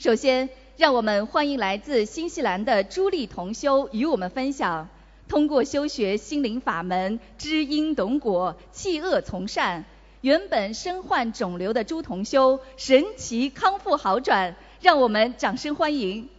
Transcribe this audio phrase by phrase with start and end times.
[0.00, 0.48] 首先，
[0.78, 4.88] 让我们欢迎来自新西兰的朱丽同修与我们分享，
[5.28, 9.84] 通过修学心灵法门，知因懂果，弃恶从善，
[10.22, 16.30] 原本身患肿瘤的朱同修神奇康复好转，让我们掌声欢迎。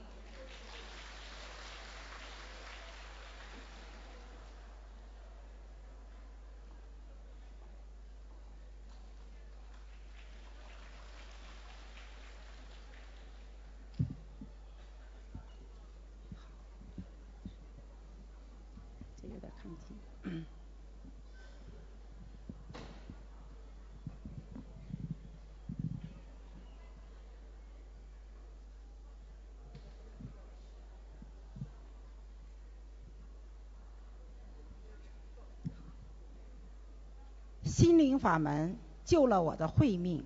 [37.63, 40.25] 心灵法门救了我的慧命，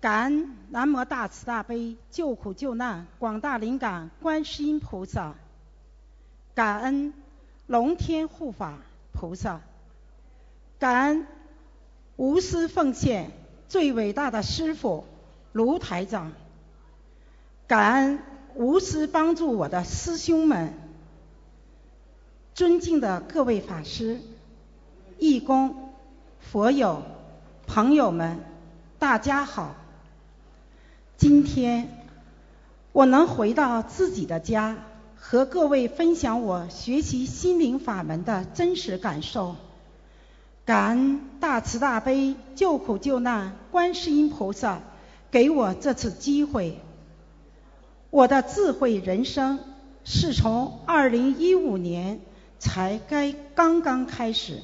[0.00, 5.34] 感恩南无大慈大悲救苦救难广大灵感观世音菩萨，
[6.54, 7.12] 感恩
[7.66, 8.78] 龙天护法
[9.12, 9.60] 菩萨，
[10.78, 11.26] 感恩
[12.16, 13.30] 无私奉献
[13.68, 15.04] 最伟大的师傅
[15.52, 16.32] 卢台长，
[17.66, 18.18] 感恩
[18.54, 20.74] 无私帮助我的师兄们，
[22.54, 24.20] 尊敬的各位法师、
[25.18, 25.87] 义工。
[26.40, 27.02] 佛友、
[27.66, 28.40] 朋友们，
[28.98, 29.74] 大家好！
[31.18, 32.06] 今天
[32.92, 34.78] 我能回到自己的家，
[35.14, 39.56] 和各位分享我学习心灵法门的真实感受。
[40.64, 44.80] 感恩大慈大悲救苦救难观世音菩萨
[45.30, 46.78] 给我这次机会。
[48.10, 49.60] 我的智慧人生
[50.04, 52.20] 是从二零一五年
[52.58, 54.62] 才该刚刚开始。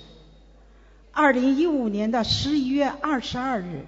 [1.14, 3.86] 二零一五年的十一月二十二日，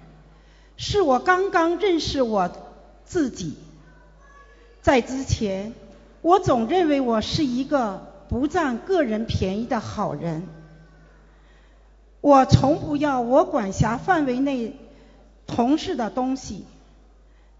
[0.77, 2.49] 是我刚刚认识我
[3.03, 3.57] 自己。
[4.81, 5.73] 在之前，
[6.21, 10.47] 我总认为我是一个不占个人便宜的好人。
[12.21, 14.79] 我从不要我管辖范围内
[15.45, 16.63] 同事的东西，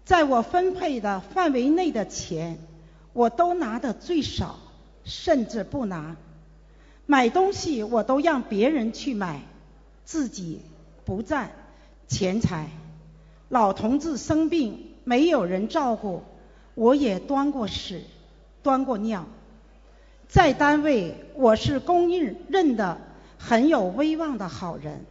[0.06, 2.58] 在我分配的范围内的钱，
[3.12, 4.58] 我都拿的最少，
[5.04, 6.16] 甚至不拿。
[7.04, 9.42] 买东西我都让别人去买。
[10.08, 10.62] 自己
[11.04, 11.50] 不占
[12.06, 12.70] 钱财，
[13.50, 16.22] 老同志生病没有人照顾，
[16.74, 18.04] 我也端过屎，
[18.62, 19.26] 端过尿。
[20.26, 23.02] 在单位我是公认认的
[23.38, 25.04] 很有威望的好人，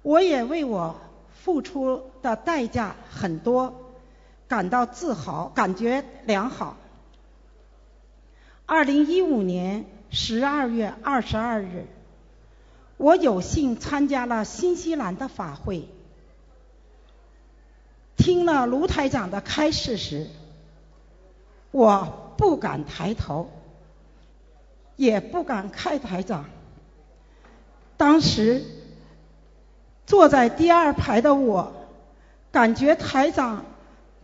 [0.00, 0.98] 我也为我
[1.34, 3.92] 付出的代价很多
[4.48, 6.78] 感到自豪，感觉良好。
[8.64, 11.84] 二零一五年十二月二十二日。
[13.02, 15.88] 我有幸参加了新西兰的法会，
[18.16, 20.28] 听了卢台长的开示时，
[21.72, 23.50] 我不敢抬头，
[24.94, 26.44] 也不敢看台长。
[27.96, 28.62] 当时
[30.06, 31.72] 坐在第二排的我，
[32.52, 33.64] 感觉台长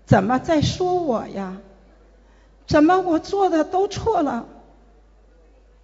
[0.07, 1.61] 怎么在说我呀？
[2.69, 4.47] 怎么我做的都错了？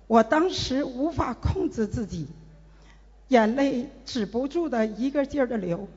[0.07, 2.29] 我当时无法控制自己。
[3.29, 5.89] 眼泪止不住的一个劲儿的流，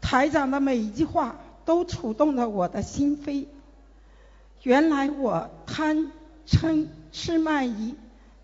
[0.00, 3.46] 台长的每一句话都触动了我的心扉。
[4.62, 6.10] 原来我贪
[6.46, 7.94] 嗔痴慢疑，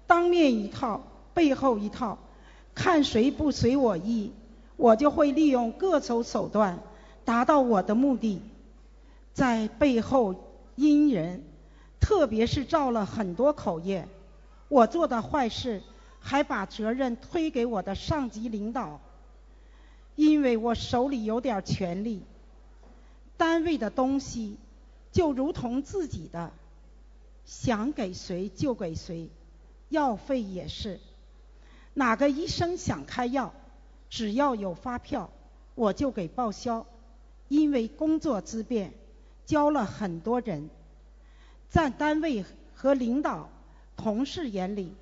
[0.07, 1.01] 当面一套，
[1.33, 2.19] 背后一套，
[2.75, 4.33] 看谁不随我意，
[4.77, 6.79] 我就会利用各种手段
[7.25, 8.43] 达到我的目的，
[9.33, 10.35] 在背后
[10.77, 11.43] 阴人，
[11.99, 14.07] 特别是造了很多口业，
[14.69, 15.83] 我做的坏事。
[16.27, 18.99] 还把责任推给我的上级领导，
[20.17, 22.23] 因为我手里有点权利。
[23.37, 24.57] 单位的东西
[25.13, 26.51] 就如同自己的，
[27.45, 29.29] 想给谁就给谁，
[29.91, 30.99] 药费也是。
[31.93, 33.53] 哪个医生想开药，
[34.09, 35.31] 只要有发票，
[35.75, 36.87] 我就给报销。
[37.49, 38.95] 因为工作之便，
[39.45, 40.71] 教了很多人，
[41.69, 43.51] 在单位和领导、
[43.95, 44.95] 同事眼里。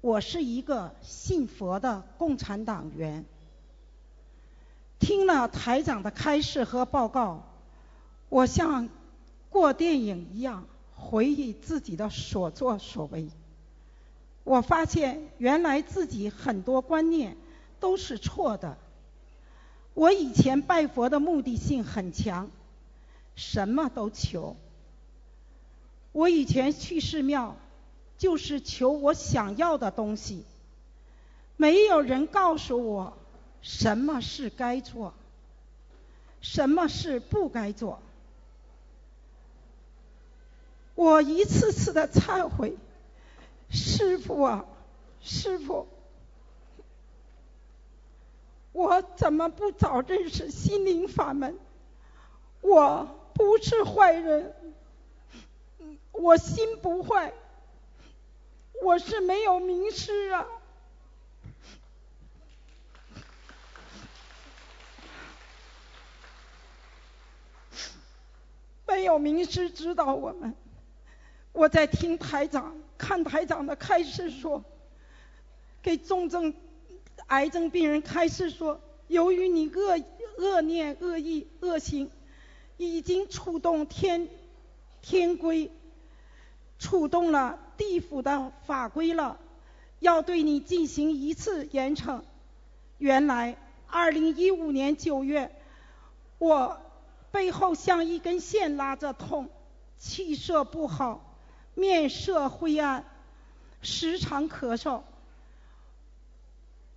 [0.00, 3.24] 我是一个信佛的共产党员，
[5.00, 7.42] 听了台长的开示和报告，
[8.28, 8.88] 我像
[9.50, 13.28] 过电影一样回忆自己的所作所为。
[14.44, 17.36] 我发现原来自己很多观念
[17.80, 18.78] 都是错的。
[19.94, 22.48] 我以前拜佛的目的性很强，
[23.34, 24.56] 什么都求。
[26.12, 27.56] 我以前去寺庙。
[28.18, 30.44] 就是求我想要的东西，
[31.56, 33.16] 没有人告诉我
[33.62, 35.14] 什么是该做。
[36.40, 38.00] 什么事不该做。
[40.94, 42.76] 我一次次的忏悔，
[43.70, 44.64] 师傅啊，
[45.20, 45.88] 师傅，
[48.72, 51.58] 我怎么不早认识心灵法门？
[52.60, 54.54] 我不是坏人，
[56.12, 57.32] 我心不坏，
[58.82, 60.46] 我是没有名师啊。
[68.86, 70.54] 没有名师指导我们，
[71.52, 74.64] 我在听台长看台长的开示说，
[75.82, 76.52] 给重症
[77.26, 80.02] 癌症病人开示说，由于你恶
[80.38, 82.10] 恶念、恶意、恶行，
[82.76, 84.28] 已经触动天
[85.00, 85.70] 天规，
[86.78, 89.38] 触动了地府的法规了，
[90.00, 92.22] 要对你进行一次严惩。
[92.98, 95.54] 原来，二零一五年九月，
[96.38, 96.80] 我。
[97.30, 99.50] 背后像一根线拉着痛，
[99.98, 101.36] 气色不好，
[101.74, 103.04] 面色灰暗，
[103.82, 105.02] 时常咳嗽。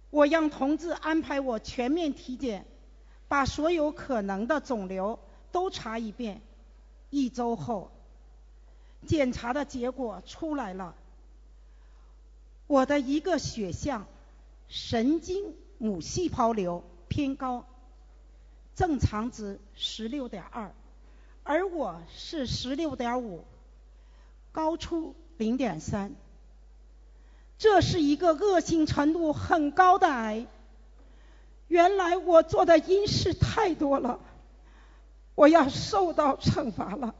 [0.10, 2.66] 我让同志安排我全面体检，
[3.28, 5.20] 把所有可能的肿瘤
[5.52, 6.42] 都查一遍。
[7.10, 7.92] 一周后，
[9.06, 10.96] 检查的结果出来了，
[12.68, 14.06] 我的一个血项
[14.68, 17.66] 神经母细胞瘤偏高。
[18.74, 20.72] 正常值十六点二，
[21.44, 23.44] 而我是十六点五，
[24.52, 26.14] 高出零点三。
[27.58, 30.48] 这是一个恶性程度很高的癌。
[31.68, 34.20] 原来我做的阴事太多了，
[35.36, 37.14] 我要受到惩罚了。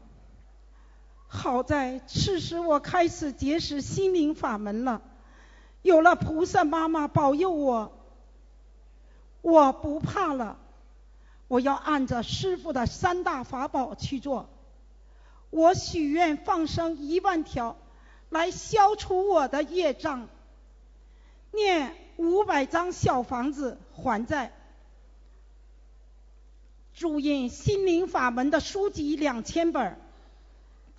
[1.34, 5.02] 好在此时我开始结识心灵法门了，
[5.82, 7.94] 有了菩萨妈妈保佑我，
[9.42, 10.58] 我不怕了。
[11.48, 14.50] 我要按着师傅的三大法宝去做。
[15.50, 17.78] 我许愿放生一万条，
[18.30, 20.28] 来消除我的业障。
[21.52, 24.52] 念五百张小房子还债。
[26.94, 29.98] 注印心灵法门的书籍两千本。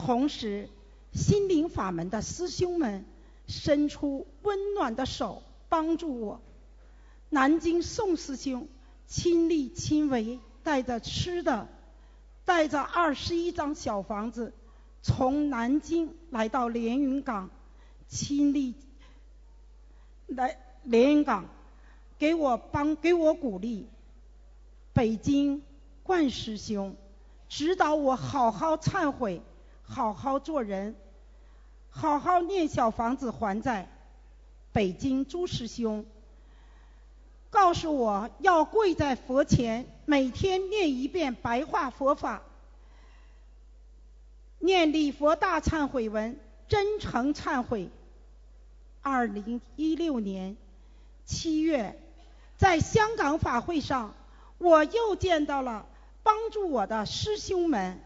[0.04, 0.68] 同时，
[1.12, 3.04] 心灵法门的师兄们
[3.46, 6.40] 伸出温暖的手帮助我。
[7.30, 8.66] 南京宋师兄。
[9.08, 11.68] 亲力亲为，带着吃的，
[12.46, 14.54] 带着二十一张小房子，
[15.02, 17.50] 从南京来到连云港，
[18.08, 18.74] 亲力
[20.28, 21.44] 来连云港，
[22.18, 23.86] 给我帮给我鼓励。
[24.94, 25.62] 北京
[26.02, 26.96] 冠师兄
[27.50, 29.42] 指导我好好忏悔，
[29.92, 30.96] 好好做人，
[31.90, 33.88] 好好念小房子还债。
[34.72, 36.06] 北京朱师兄。
[37.50, 42.40] 告诉我要跪在佛前，每天念一遍白话佛法，
[44.58, 47.90] 念礼佛大忏悔文，真诚忏悔。
[49.02, 50.56] 二零一六年
[51.26, 52.00] 七月，
[52.56, 54.14] 在香港法会上，
[54.56, 55.84] 我又见到了
[56.22, 58.00] 帮助我的师兄们，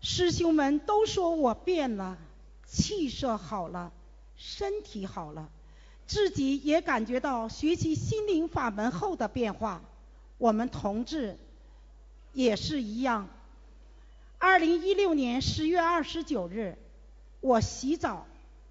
[0.00, 2.18] 师兄们都说我变了，
[2.66, 3.92] 气色好了，
[4.36, 5.50] 身体好了。
[6.06, 9.82] 自己也感觉到学习心灵法门后的变化，
[10.38, 11.36] 我们同志
[12.32, 13.28] 也是一样。
[14.38, 16.78] 二零一六年十月二十九日，
[17.40, 18.26] 我洗澡，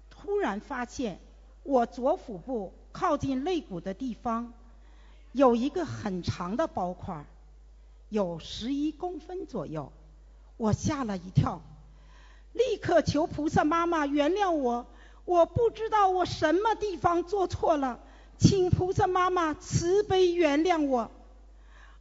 [0.08, 1.20] 突然发现
[1.62, 4.54] 我左腹部靠近肋骨的地方
[5.32, 7.26] 有一个很长的包块，
[8.08, 9.92] 有十一公分左右，
[10.56, 11.60] 我吓了一跳，
[12.52, 14.86] 立刻求菩萨妈妈原谅我。
[15.24, 17.98] 我不知道我什么地方做错了，
[18.38, 21.10] 请菩萨妈妈慈悲原谅我。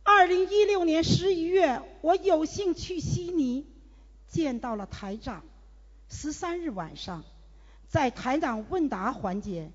[0.03, 3.65] 二零一六年十一月，我有幸去悉尼
[4.27, 5.41] 见到了台长。
[6.07, 7.23] 十三日晚上，
[7.89, 9.71] 在台长问答环节，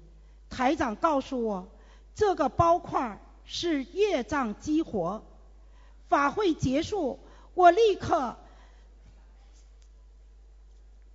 [0.49, 1.69] 台长告诉我，
[2.15, 5.25] 这个包块是业障激活。
[6.09, 7.19] 法会结束，
[7.55, 8.37] 我立刻。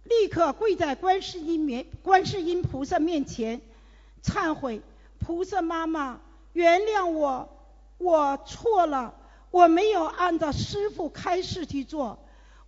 [0.06, 3.60] 立刻跪在观世音面、观世音菩萨面前
[4.24, 4.82] 忏悔，
[5.20, 6.22] 菩萨妈妈
[6.54, 7.50] 原谅我，
[7.98, 9.16] 我错了，
[9.50, 12.20] 我没有按照师傅开示去做，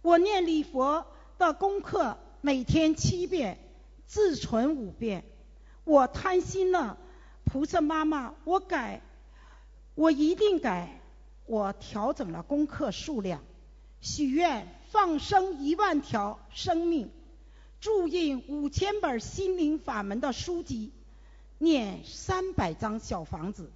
[0.01, 1.05] 我念礼佛
[1.37, 3.59] 的功课每天七遍，
[4.07, 5.23] 自存五遍，
[5.83, 6.97] 我贪心了，
[7.45, 9.01] 菩萨妈妈，我改，
[9.93, 11.01] 我一定改，
[11.45, 13.43] 我调整了功课数量，
[14.01, 17.11] 许愿放生一万条生命。
[17.79, 20.91] 注印五千本心灵法门的书籍，
[21.57, 23.69] 念三百张小房子，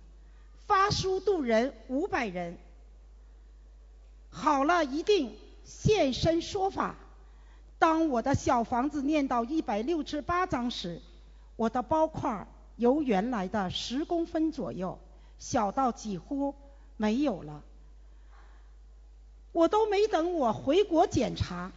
[0.65, 2.57] 发书度人五百人。
[4.29, 6.95] 好了一定现身说法。
[7.77, 11.01] 当我的小房子念到一百六十八章时，
[11.55, 14.99] 我的包块由原来的十公分左右，
[15.39, 16.53] 小到几乎
[16.97, 17.63] 没有了。
[19.51, 21.71] 我都没等我回国检查，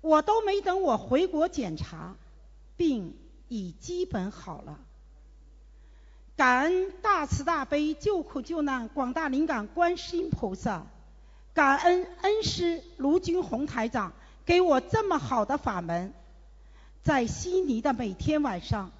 [0.00, 2.16] 我都没等我回国检查，
[2.76, 3.14] 病
[3.48, 4.78] 已基本好了。
[6.36, 10.86] 感恩大慈大悲救苦救难广大灵感观世音菩萨，
[11.52, 14.12] 感恩恩师卢军宏台长
[14.46, 16.14] 给我这么好的法门，
[17.02, 18.90] 在悉尼的每天晚上。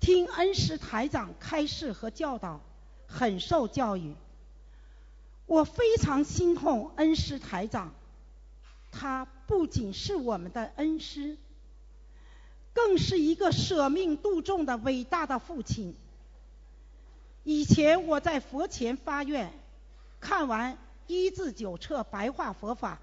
[0.00, 2.60] 听恩师台长开示和教导，
[3.06, 4.14] 很受教育。
[5.46, 7.94] 我非常心痛恩师台长，
[8.96, 11.36] 他不仅是我们的恩师，
[12.72, 15.96] 更是一个舍命度众的伟大的父亲。
[17.42, 19.52] 以前我在佛前发愿，
[20.20, 23.00] 看完一至九册白话佛法，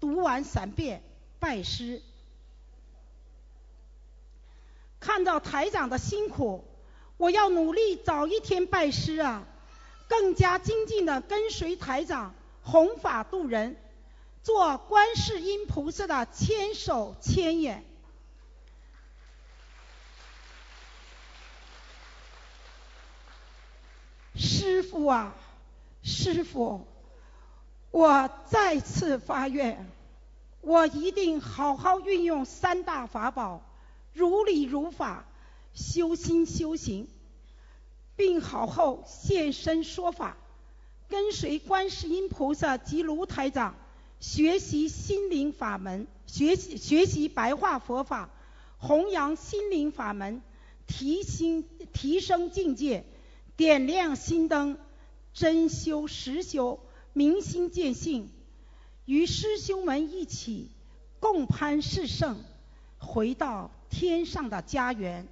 [0.00, 1.02] 读完三遍
[1.38, 2.02] 拜师。
[4.98, 6.64] 看到台长的辛苦，
[7.16, 9.46] 我要努力早一天拜师啊，
[10.08, 13.76] 更加精进的跟随台长弘法度人，
[14.42, 17.84] 做观世音菩萨的千手千眼。
[24.34, 25.34] 师傅啊，
[26.02, 26.86] 师傅，
[27.90, 29.86] 我再次发愿，
[30.62, 33.62] 我一定好好运用三大法宝。
[34.12, 35.24] 如理如法，
[35.74, 37.08] 修心修行，
[38.16, 40.36] 病好后现身说法，
[41.08, 43.74] 跟随观世音菩萨及卢台长
[44.20, 48.30] 学习心灵法门，学习学习白话佛法，
[48.78, 50.40] 弘扬心灵法门，
[50.86, 53.04] 提心提升境界，
[53.56, 54.78] 点亮心灯，
[55.34, 56.78] 真修实修，
[57.12, 58.30] 明心见性，
[59.06, 60.70] 与师兄们一起
[61.18, 62.38] 共攀世圣，
[62.98, 63.70] 回到。
[63.92, 65.26] 天上的家园，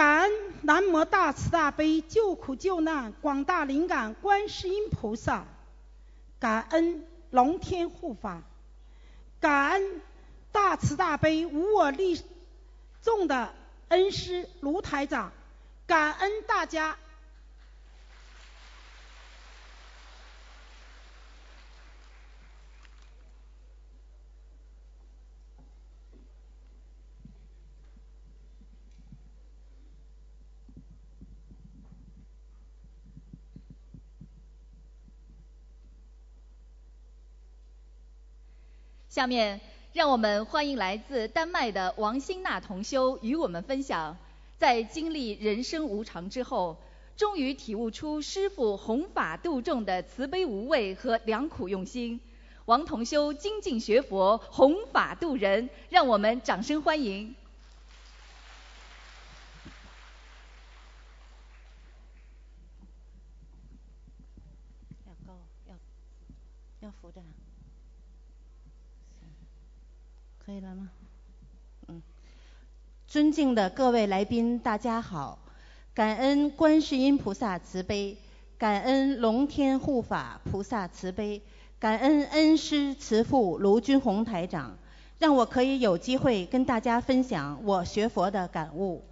[0.00, 5.44] 感恩南无大慈大悲救苦救难广大灵感观世音菩萨，
[6.38, 8.40] 感恩龙天护法，
[9.40, 10.00] 感恩
[10.52, 12.18] 大慈大悲无我力
[13.02, 13.52] 众的
[13.88, 15.32] 恩师卢台长，
[15.86, 16.96] 感恩大家。
[39.20, 39.60] 下面，
[39.92, 44.16] 让我们欢迎来自丹麦的王新娜同修与我们分享，
[44.56, 46.78] 在经历人生无常之后，
[47.18, 52.18] 终于体悟出师父弘法度众的慈悲无畏和良苦用心。
[52.64, 57.36] 王同修精进学佛，弘法度人，让我们掌声欢迎。
[65.06, 65.36] 要高，
[65.68, 65.76] 要
[66.80, 67.20] 要扶着。
[70.50, 70.90] 可以了吗？
[71.86, 72.02] 嗯，
[73.06, 75.38] 尊敬的各位来宾，大家好！
[75.94, 78.18] 感恩观世音菩萨慈悲，
[78.58, 81.40] 感恩龙天护法菩萨慈悲，
[81.78, 84.76] 感恩恩师慈父卢军宏台长，
[85.20, 89.04] 让我可以有机会跟大家分享我学佛的感悟。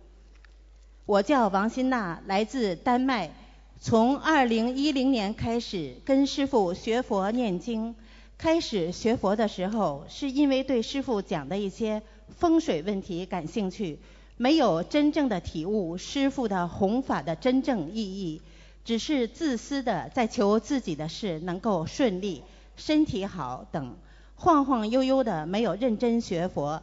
[1.07, 3.31] 我叫王新娜，来自丹麦，
[3.79, 7.95] 从二零一零年开始跟师傅学佛念经。
[8.39, 13.99] 开始学佛的时候，是因为对师傅讲的一些风水问题感兴趣，
[14.37, 18.41] 没有真正的体悟师傅的弘法的真正意义，
[18.85, 22.45] 只是自私的在求自己的事能够顺利、
[22.77, 23.97] 身体好等，
[24.37, 26.81] 晃晃悠悠的没有认真学佛，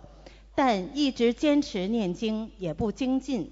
[0.55, 3.49] 但一直坚持念经也不精进，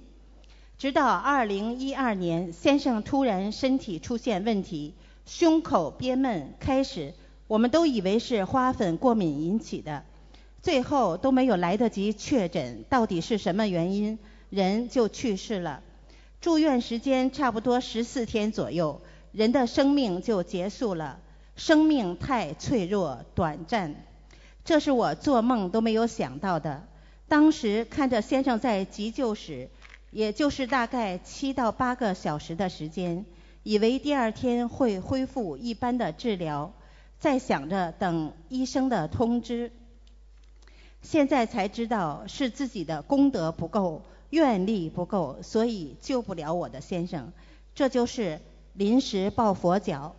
[0.78, 4.94] 直到二零一二年，先生突然身体出现问题，
[5.26, 7.14] 胸口憋闷，开始。
[7.54, 10.04] 我们都以为是花粉过敏引起的，
[10.64, 14.18] 最后都没有来得及确诊到底是什么原因，
[14.50, 15.84] 人就去世了。
[16.42, 19.02] 住院时间差不多十四天左右，
[19.34, 21.20] 人的生命就结束了。
[21.56, 23.94] 生命太脆弱短暂，
[24.66, 26.88] 这是我做梦都没有想到的。
[27.28, 29.70] 当时看着先生在急救室，
[30.10, 33.24] 也就是大概七到八个小时的时间，
[33.62, 36.74] 以为第二天会恢复一般的治疗。
[37.24, 39.72] 在想着等医生的通知，
[41.02, 44.02] 现在才知道是自己的功德不够，
[44.32, 47.32] 愿力不够，所以救不了我的先生。
[47.74, 48.42] 这就是
[48.74, 50.18] 临时抱佛脚。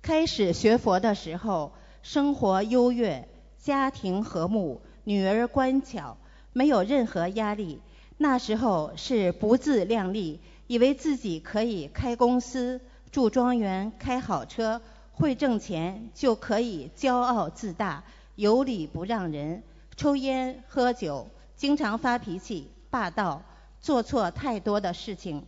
[0.00, 6.16] 开始学佛的时候，生活优越，家庭和睦，女儿乖巧，
[6.54, 7.82] 没有任何压力。
[8.16, 18.04] 那时候是不自量力，以为自己可以开公司、住庄园、开好车，会挣钱就可以骄傲自大，
[18.36, 19.64] 有理不让人，
[19.96, 23.42] 抽烟喝酒，经常发脾气、霸道，
[23.80, 25.44] 做错太多的事情。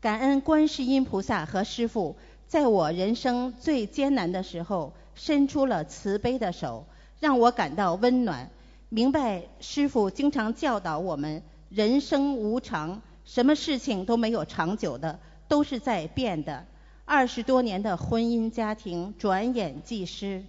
[0.00, 2.16] 感恩观世音菩萨和师父。
[2.48, 6.86] 在我人生最艰难的时候，伸出了慈悲的手，
[7.20, 8.48] 让我感到温暖。
[8.88, 16.64] 明白师傅经常教导我们：人生无常，什么事情都没有长久的，都是在变的。
[17.04, 20.44] 二十多年的婚姻家庭转眼即逝。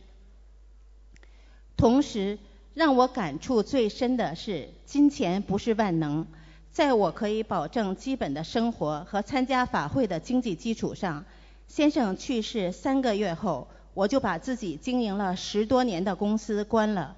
[1.76, 2.40] 同时，
[2.74, 6.26] 让我感触最深的是，金钱不是万能。
[6.72, 11.26] 在我可以保证基本的生活和参加法会的经济基础上。
[11.68, 17.18] 先生去世三个月后，我就把自己经营了十多年的公司关了。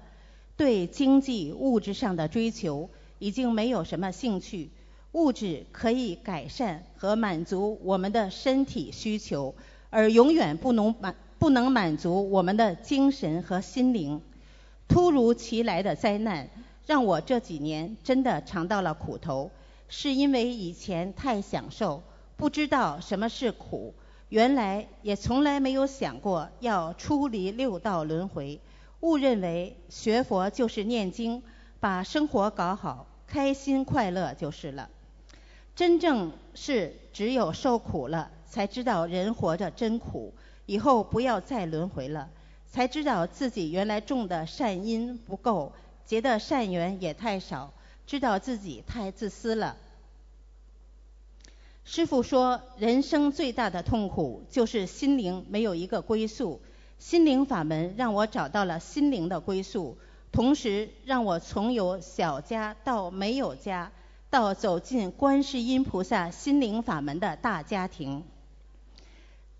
[0.56, 2.90] 对经济物质上的追求
[3.20, 4.68] 已经没有什么兴趣。
[5.12, 9.54] 物质可以改善和满足我们的身体需求，
[9.90, 14.22] 而永远不能满不能满足我们的精神和心灵。
[14.88, 16.48] 突如其来的灾难
[16.86, 19.50] 让我这几年真的尝到了苦头，
[19.88, 22.02] 是因为以前太享受，
[22.36, 23.94] 不知道什么是苦。
[24.30, 28.58] 原来也从来没有想过要出离六道轮回，
[29.00, 31.42] 误认为学佛就是念经，
[31.80, 34.88] 把生活搞好，开心快乐就是了。
[35.74, 40.34] 真正是只有受苦了，才知道人活着真苦，
[40.66, 42.28] 以后不要再轮回了，
[42.66, 45.72] 才知道自己原来种的善因不够，
[46.04, 47.72] 结的善缘也太少，
[48.06, 49.76] 知道自己太自私了。
[51.84, 56.60] 师傅说，人生最大的痛苦就是心灵没有一个归宿。
[56.98, 59.98] 心灵法门让我找到了心灵的归宿，
[60.30, 63.90] 同时让我从有小家到没有家，
[64.32, 68.24] 到走进观世音菩萨心灵法门的大家庭。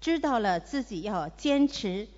[0.00, 2.08] 知道了自己要坚持、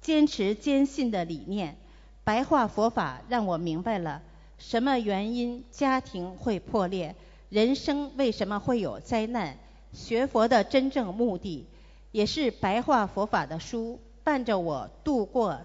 [0.00, 1.76] 坚持坚信的理念。
[2.22, 4.22] 白话佛法让我明白了
[4.56, 7.16] 什么原因家庭会破裂。
[7.48, 9.56] 人生为什么会有灾难？
[9.92, 11.66] 学佛的真正目的，
[12.12, 15.58] 也是白话佛法的书伴着我度过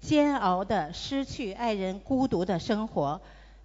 [0.00, 3.20] 煎熬的失去爱人、孤独的生活。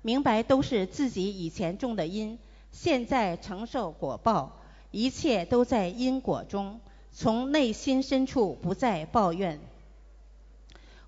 [0.07, 2.39] 明白都是自己以前种的因，
[2.71, 6.79] 现在承受果报，一切都在因果中。
[7.11, 9.59] 从内心深处不再抱怨。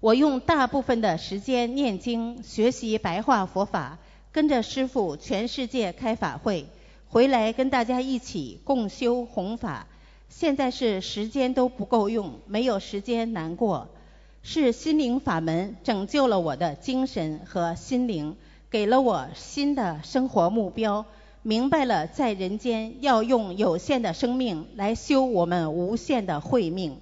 [0.02, 4.00] 我用大部分的时间念经，学习白话佛法。
[4.34, 6.66] 跟着师傅全世界开法会，
[7.08, 9.88] 回来跟大家一起共修弘法。
[10.28, 13.88] 现在是时间都不够用，没有时间难过。
[14.44, 18.36] 是心灵法门拯救了我的精神和心灵，
[18.70, 21.06] 给了我新的生活目标。
[21.42, 27.00] 明白了在人间要用有限的生命来修我们无限的慧命。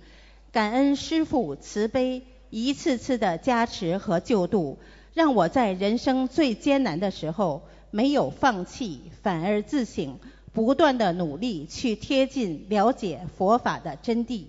[0.51, 4.77] 感恩师父慈悲一次次的加持和救度。
[5.13, 10.19] 让我在人生最艰难的时候没有放弃，反而自省，
[10.53, 14.45] 不断的努力去贴近了解佛法的真谛，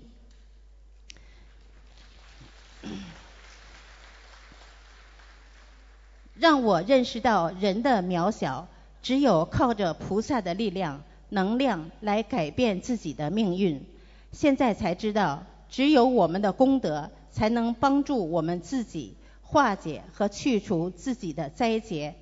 [6.39, 8.69] 让我认识到人的渺小，
[9.03, 13.85] 只有靠着菩萨的力量、能量来改变自己的命运。
[14.33, 19.15] 现在才知道，只有我们的功德才能帮助我们自己。
[19.43, 22.15] 化解和去除自己的灾劫，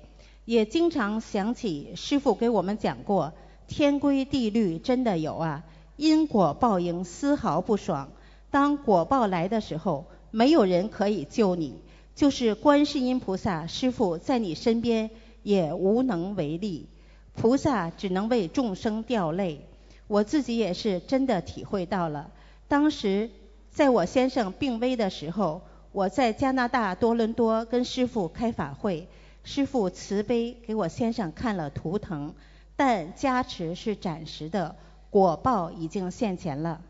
[0.45, 3.33] 也经常想起师傅给我们讲过，
[3.67, 5.65] 天规地律真的有啊，
[5.97, 8.09] 因果报应丝毫不爽。
[8.49, 11.75] 当果报来的时候，没有人可以救你，
[12.17, 15.11] 就是观世音菩萨师傅在你身边
[15.43, 16.89] 也无能为力，
[17.35, 19.67] 菩萨只能为众生掉泪。
[20.07, 22.31] 我自己也是真的体会到了，
[22.67, 23.29] 当时
[23.69, 25.61] 在我先生病危的时候。
[25.93, 29.07] 我在加拿大多伦多跟师傅开法会，
[29.43, 32.35] 师傅慈悲给我先生看了图腾，
[32.75, 34.75] 但加持是暂时的，
[35.09, 36.81] 果报已经现前了。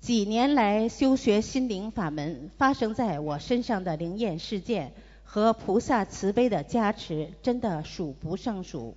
[0.00, 4.92] 几年来修学心灵法门，发生在我身上的灵验事件
[5.24, 8.96] 和菩萨慈悲的加持，真的数不胜数。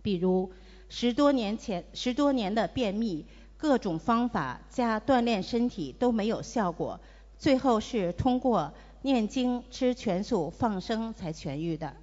[0.00, 0.52] 比如
[0.88, 3.26] 十多年前，十多年的便秘。
[3.60, 7.00] 各种方法加锻炼身体都没有效果，
[7.40, 11.96] 最后是通过念经、吃全素、放生才痊愈的。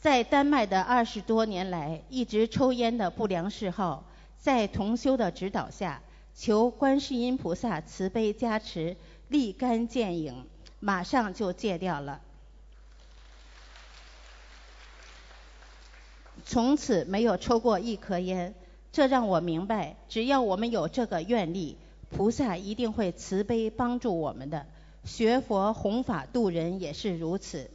[0.00, 4.02] 在丹麦的二十多年来，一直抽烟的不良嗜好，
[4.38, 6.00] 在同修的指导下，
[6.34, 8.96] 求观世音菩萨慈悲加持，
[9.28, 10.46] 立竿见影，
[10.78, 12.22] 马上就戒掉了。
[16.46, 18.54] 从此没有抽过一颗烟，
[18.90, 21.76] 这让我明白，只要我们有这个愿力，
[22.08, 24.66] 菩萨一定会慈悲帮助我们的。
[25.04, 27.70] 学佛弘法度人也是如此。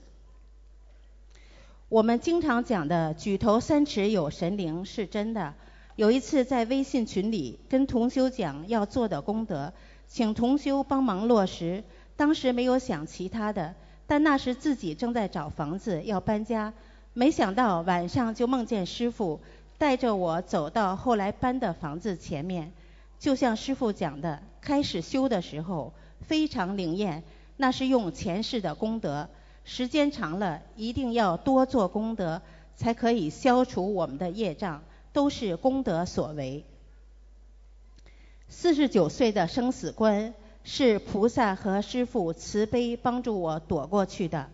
[1.87, 5.53] 我们经常讲的“举头三尺有神灵”是真的。
[5.95, 9.71] 有一次在微信群里跟同修讲要做的功德，
[10.07, 11.83] 请同修帮忙落实。
[12.15, 13.75] 当时没有想其他的，
[14.07, 16.73] 但那时自己正在找房子要搬家，
[17.13, 19.39] 没想到晚上就梦见师傅
[19.77, 22.71] 带着我走到后来搬的房子前面。
[23.19, 27.23] 就像师傅讲的，开始修的时候非常灵验，
[27.57, 29.29] 那是用前世的功德。
[29.65, 32.41] 时间长了，一定要多做功德，
[32.75, 36.63] 才可以消除我们的业障，都是功德所为。
[38.47, 44.49] 四十九岁的生死关是菩萨和师父慈悲帮助我躲过去的。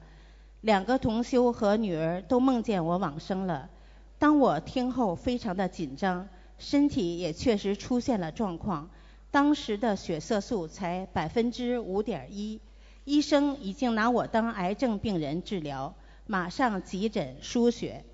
[0.62, 3.69] 两个同修和女儿都梦见我往生了，
[4.17, 8.89] 当我听后非常的紧张，身体也确实出现了状况，
[9.30, 12.62] 当时的血色素才百分之五点一。
[13.04, 15.96] 医生已经拿我当癌症病人治疗，
[16.28, 18.06] 马上急诊输血，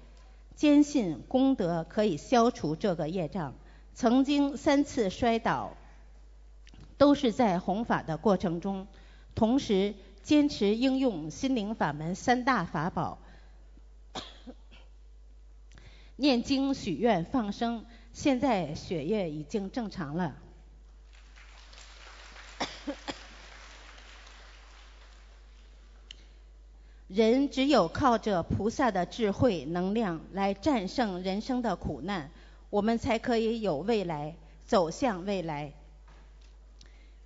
[0.56, 3.54] 坚信功德可以消除这个业障。
[3.93, 5.76] 曾经三次摔倒，
[6.97, 8.88] 都是在弘法的过程中，
[9.36, 13.17] 同时坚持应用心灵法门三大法宝，
[16.15, 17.86] 念经、许愿、放生。
[18.13, 20.36] 现在血液已经正常了。
[27.08, 32.30] 人只有靠着菩萨的智慧能量来战胜人生的苦难，
[32.70, 35.72] 我们才可以有未来，走向未来。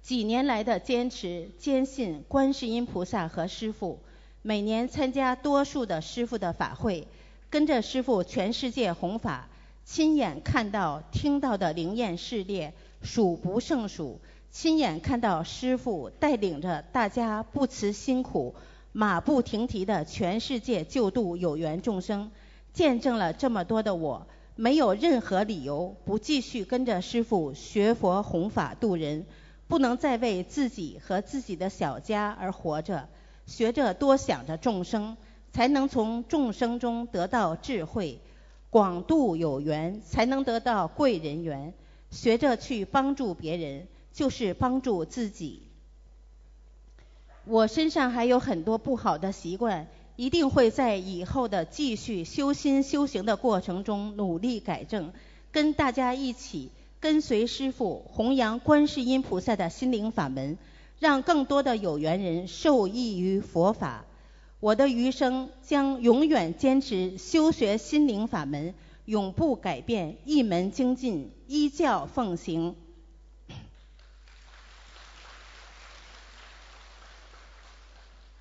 [0.04, 4.00] 几年来的坚持，坚信观世音菩萨和师父，
[4.44, 7.08] 每年参加多数的师父的法会，
[7.50, 9.48] 跟着师父全世界弘法，
[9.84, 12.70] 亲眼看到、听到的灵验事例
[13.02, 14.20] 数不胜数，
[14.52, 18.54] 亲眼看到师父带领着大家不辞辛苦。
[18.94, 22.30] 马不停蹄的全世界救度有缘众生，
[22.74, 29.26] 见证了这么多的我，没有任何理由不继续跟着师父学佛弘法度人，
[29.68, 33.08] 不能再为自己和自己的小家而活着，
[33.46, 35.16] 学着多想着众生，
[35.54, 38.20] 才能从众生中得到智慧，
[38.70, 41.74] 广度有缘，才能得到贵人缘，
[42.10, 45.71] 学着去帮助别人，就是帮助自己。
[47.46, 55.12] 我身上还有很多不好的习惯，一定会在以后的继续修心修行的过程中努力改正，
[55.52, 60.58] 跟大家一起跟随师父弘扬观世音菩萨的心灵法门，
[61.00, 64.06] 让更多的有缘人受益于佛法。
[64.60, 68.76] 我的余生将永远坚持修学心灵法门，
[69.06, 72.76] 永不改变一门精进，依教奉行。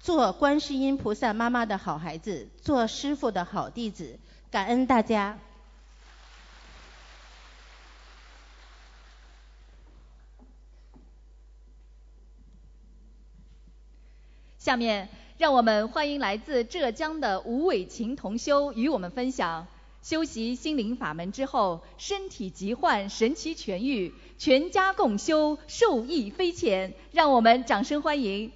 [0.01, 4.19] 做观世音菩萨妈妈的好孩子，做师傅的好弟子，
[4.51, 5.39] 感恩大家。
[14.59, 19.67] 下面让我们欢迎来自浙江的吴伟琴同修与我们分享
[20.03, 26.95] 修习心灵法门之后，身体疾患神奇痊愈，全家共修受益匪浅。
[27.13, 28.51] 让我们掌声欢迎。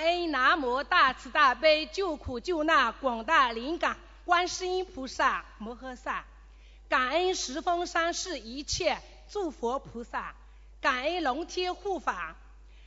[0.00, 6.24] 感恩南无大慈大悲救苦救难广大灵感观世音菩萨摩诃萨，
[6.88, 10.34] 感恩十方三世一切诸佛菩萨，
[10.80, 12.34] 感恩龙天护法，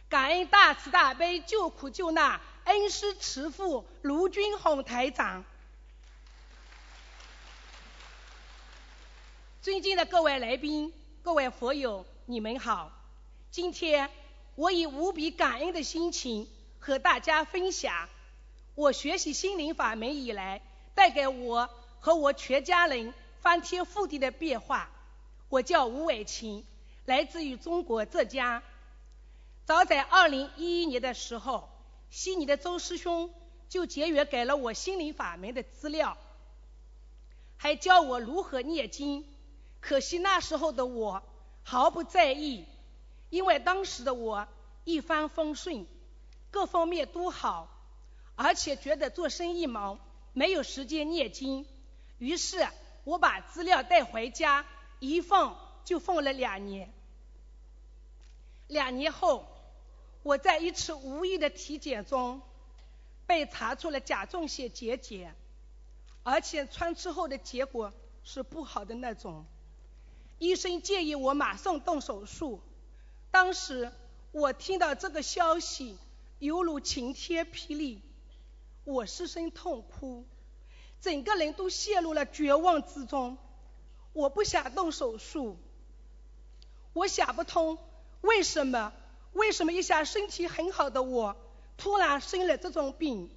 [0.09, 5.45] 感恩大慈大悲救苦救难恩师慈父卢军宏台长。
[9.61, 12.91] 尊敬的各位来宾、各位佛友，你们好！
[13.51, 14.09] 今天
[14.55, 16.49] 我以无比感恩的心情。
[16.85, 18.09] 和大家分享
[18.75, 20.61] 我学习心灵法门以来
[20.93, 21.69] 带给我
[22.01, 24.89] 和我全家人翻天覆地的变化。
[25.47, 26.65] 我叫吴伟琴，
[27.05, 28.61] 来自于中国浙江。
[29.63, 31.69] 早在二零一一年的时候，
[32.09, 33.33] 悉尼的周师兄
[33.69, 36.17] 就结缘给了我心灵法门的资料，
[37.55, 39.25] 还教我如何念经。
[39.79, 41.23] 可惜那时候的我
[41.63, 42.65] 毫不在意，
[43.29, 44.45] 因为当时的我
[44.83, 45.87] 一帆风顺，
[46.53, 47.67] 各方面都好，
[48.35, 49.99] 而且觉得做生意忙，
[50.33, 51.65] 没有时间念经。
[52.19, 52.67] 于是
[53.05, 54.63] 我把资料带回家。
[54.99, 56.89] 一放就放了两年，
[58.67, 59.45] 两年后，
[60.21, 62.41] 我在一次无意的体检中
[63.27, 65.33] 被查出了甲状腺结节，
[66.23, 67.91] 而且穿刺后的结果
[68.23, 69.45] 是不好的那种。
[70.39, 72.61] 医生建议我马上动手术。
[73.29, 73.91] 当时
[74.31, 75.97] 我听到这个消息，
[76.39, 78.01] 犹如晴天霹雳，
[78.83, 80.25] 我失声痛哭，
[81.01, 83.37] 整个人都陷入了绝望之中。
[84.13, 85.57] 我不想动手术，
[86.93, 87.77] 我想不通
[88.21, 88.93] 为什么？
[89.33, 91.35] 为什么一向身体很好的我，
[91.75, 93.31] 突然生了这种病？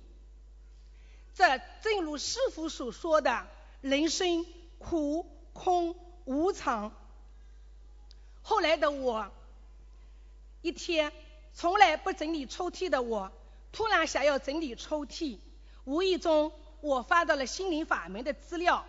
[1.35, 3.46] 这正如师傅所说的，
[3.80, 4.44] 人生
[4.78, 6.92] 苦、空、无常。
[8.42, 9.32] 后来的我，
[10.61, 11.12] 一天
[11.57, 13.33] 从来不整理抽屉的我，
[13.73, 15.38] 突然想要整理抽屉，
[15.85, 18.87] 无意中我翻到了心灵法门的资料，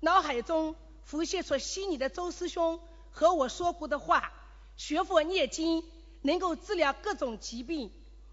[0.00, 0.74] 脑海中。
[1.04, 2.80] 浮现出悉尼的周师兄
[3.12, 4.32] 和我说过的话，
[4.76, 5.84] 学佛念经
[6.22, 7.92] 能够治疗各种疾病，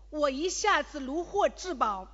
[0.10, 2.08] 我一下子如获至宝，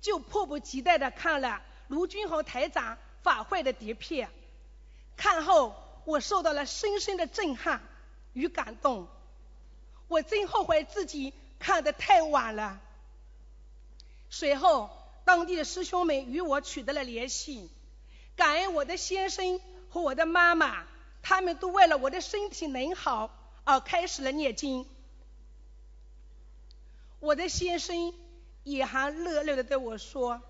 [0.00, 4.30] 就迫不及待的看了卢军豪台长法会的碟片，
[5.18, 5.74] 看后
[6.06, 7.82] 我受到了深深的震撼
[8.32, 9.06] 与感动，
[10.08, 12.80] 我真后悔自己看得太晚了。
[14.30, 14.90] 随后，
[15.24, 17.70] 当地的师兄们与我取得了联系，
[18.36, 19.60] 感恩我的先生。
[19.90, 20.84] 和我的妈妈，
[21.22, 23.30] 他们都为了我的身体能好
[23.62, 24.84] 而开始了念经。
[27.20, 28.12] 我的先生
[28.64, 30.42] 也还乐乐的对我说：“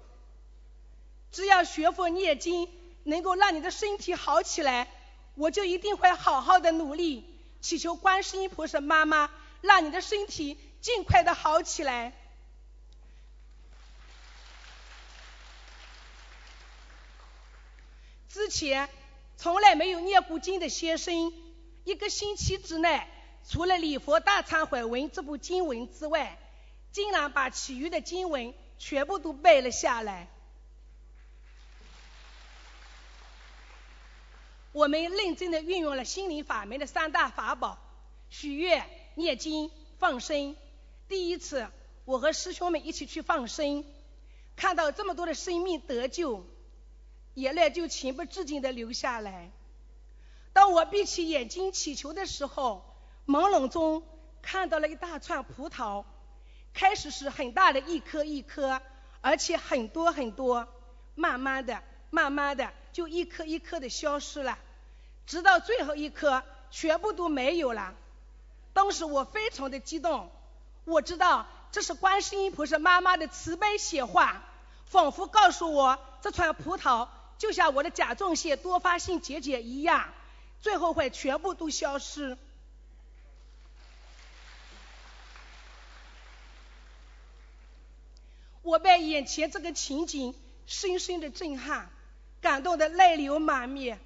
[1.31, 2.71] 只要学佛念经
[3.03, 4.88] 能够让你的身体好起来，
[5.35, 7.23] 我就一定会好好的努力，
[7.61, 9.31] 祈求观世音菩萨妈妈
[9.64, 12.12] 让你的身体尽快的好起来。”
[18.29, 18.88] 之前。
[19.37, 21.33] 从来没有念过经的先生，
[21.83, 23.05] 一个星期之内，
[23.46, 26.38] 除了《礼佛大忏悔文》这部经文之外，
[26.92, 30.29] 竟然把其余的经文全部都背了下来。
[34.72, 37.77] 我们认真的运用了心灵法门的三大法宝：
[38.31, 40.57] 许愿、念经、放生。
[41.09, 41.68] 第一次，
[42.05, 43.85] 我和师兄们一起去放生，
[44.57, 46.44] 看到这么多的生命得救。
[47.35, 49.50] 眼泪就情不自禁的流下来。
[50.53, 52.85] 当我闭起眼睛祈求的时候，
[53.27, 54.05] 朦胧中
[54.40, 56.05] 看到了一大串葡萄，
[56.72, 58.81] 开始是很大的一颗一颗，
[59.20, 60.68] 而且很多很多，
[61.16, 64.59] 慢慢的、慢慢的就一颗一颗的消失了，
[65.27, 67.96] 直到最后一颗全部都没有了。
[68.75, 70.31] 当时我非常的激动，
[70.85, 74.43] 我知道这是观世音菩萨妈妈的慈悲显化，
[74.85, 77.09] 仿佛告诉我这串葡萄。
[77.39, 80.13] 就像我的甲状腺多发性结节一样，
[80.61, 82.37] 最后会全部都消失。
[88.63, 90.35] 我被眼前这个情景
[90.67, 91.91] 深深的震撼，
[92.41, 94.01] 感动的泪流满面。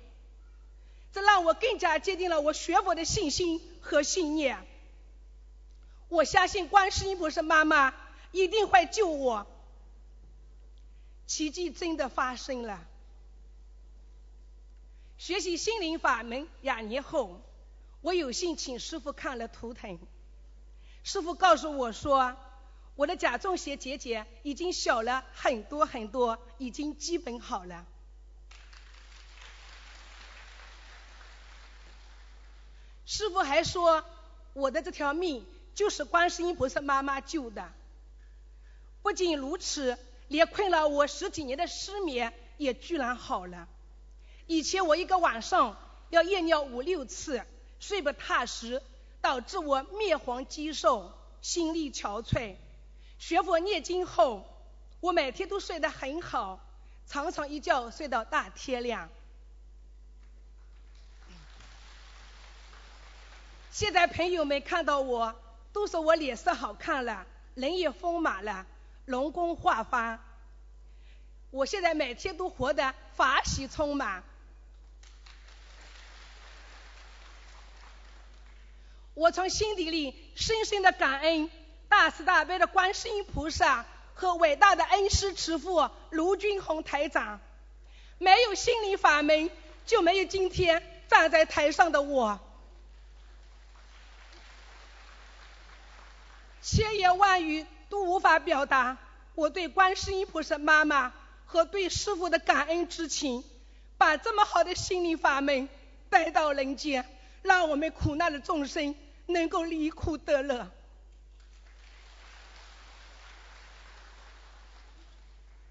[1.13, 4.67] 这让我更加坚定了我学佛的信心和信念。
[6.09, 7.95] 我相信观世音菩萨妈妈
[8.33, 9.47] 一定会救我。
[11.27, 12.87] 奇迹真的发生了。
[15.19, 17.41] 学习心灵法门两年后，
[18.01, 19.99] 我有幸请师傅看了图腾。
[21.05, 22.37] 师傅告诉我说，
[22.95, 27.87] 我的甲状腺结节已经小了很多很多，已经基本好了。
[33.09, 34.05] 师傅还说，
[34.53, 37.73] 我的这条命就是观世音菩萨妈妈救的。
[39.01, 39.97] 不仅如此，
[40.29, 43.67] 连困扰我十几年的失眠也居然好了。
[44.47, 45.79] 以前我一个晚上
[46.11, 47.43] 要夜尿五六次，
[47.81, 48.83] 睡不踏实，
[49.23, 52.57] 导致我面黄肌瘦，心力憔悴。
[53.19, 54.47] 学佛念经后，
[55.01, 56.61] 我每天都睡得很好，
[57.07, 59.09] 常常一觉睡到大天亮。
[63.79, 65.33] 现在朋友们看到我，
[65.73, 68.67] 都说我脸色好看了，人也丰满了，
[69.05, 70.19] 容光焕发。
[71.53, 74.25] 我现在每天都活得法喜充满。
[79.15, 81.49] 我从心底里深深的感恩
[81.89, 87.39] 大慈大悲的观世音菩萨和伟大的恩师慈父卢军宏台长。
[88.19, 89.49] 没有心灵法门，
[89.87, 92.41] 就没有今天站在台上的我。
[96.71, 98.99] 千言万语都无法表达
[99.35, 101.15] 我对观世音菩萨妈妈
[101.47, 103.43] 和对师父的感恩之情，
[103.97, 105.67] 把这么好的心灵法门
[106.11, 107.07] 带到人间，
[107.41, 110.71] 让我们苦难的众生能够离苦得乐。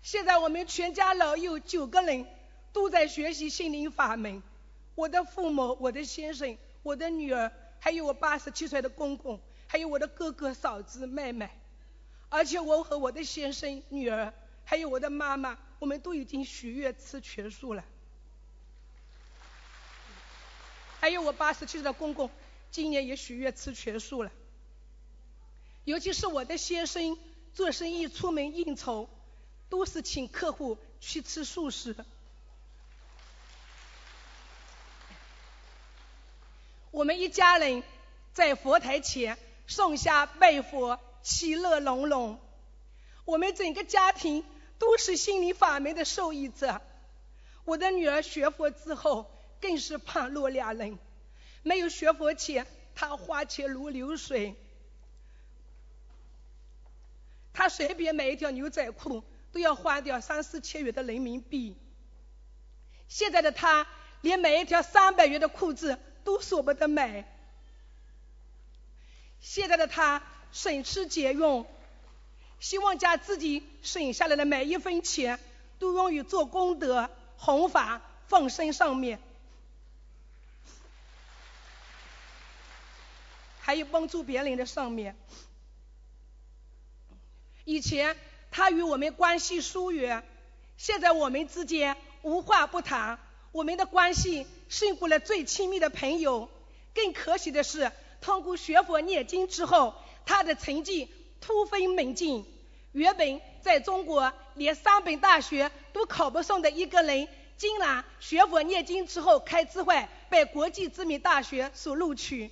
[0.02, 2.26] 现在我们全家老幼九个人
[2.74, 4.42] 都在学习心灵法门，
[4.96, 9.40] 我的父母、我的先生、我的女儿，还有我八十七岁的公公。
[9.68, 11.50] 还有我的哥哥、嫂子、妹妹，
[12.30, 17.84] 而且我和我的先生、女儿，还有我的妈妈，我们都已经许愿吃全素了。
[21.00, 22.32] 还有我八十七岁的公公，
[22.72, 24.32] 今年也许愿吃全素了。
[25.84, 27.18] 尤其是我的先生，
[27.54, 29.10] 做生意出门应酬，
[29.70, 31.96] 都是请客户去吃素食。
[36.92, 37.84] 我们一家人
[38.34, 39.38] 在佛台前。
[39.68, 42.40] 送下拜佛，其乐融融。
[43.26, 44.44] 我们整个家庭
[44.80, 46.82] 都是心灵法门的受益者。
[47.66, 50.98] 我的女儿学佛之后，更是判若两人。
[51.64, 54.56] 没有学佛前，她花钱如流水。
[57.52, 61.76] 她随便买一条牛仔裤，都要花掉三四千元的人民币。
[63.10, 63.86] 现在的她，
[64.22, 67.34] 连买一条三百元的裤子都舍不得买。
[69.40, 70.22] 现在的他
[70.52, 71.66] 省吃俭用，
[72.60, 75.40] 希望将自己省下来的每一分钱
[75.80, 79.20] 都用于做功德、弘法、放生上面，
[83.60, 85.16] 还有帮助别人的上面。
[87.64, 88.18] 以前
[88.50, 90.24] 他与我们关系疏远，
[90.78, 93.20] 现在我们之间无话不谈，
[93.52, 96.50] 我们的关系胜过了最亲密的朋友。
[96.94, 97.92] 更可喜的是。
[98.22, 102.46] 通过学佛念经之后，他的成绩突飞猛进。
[102.94, 107.28] 原本在中国连三本大学都考不上的一个人，
[107.58, 112.52] 竟然学佛念经之后开智慧，被国际知名大学所录取。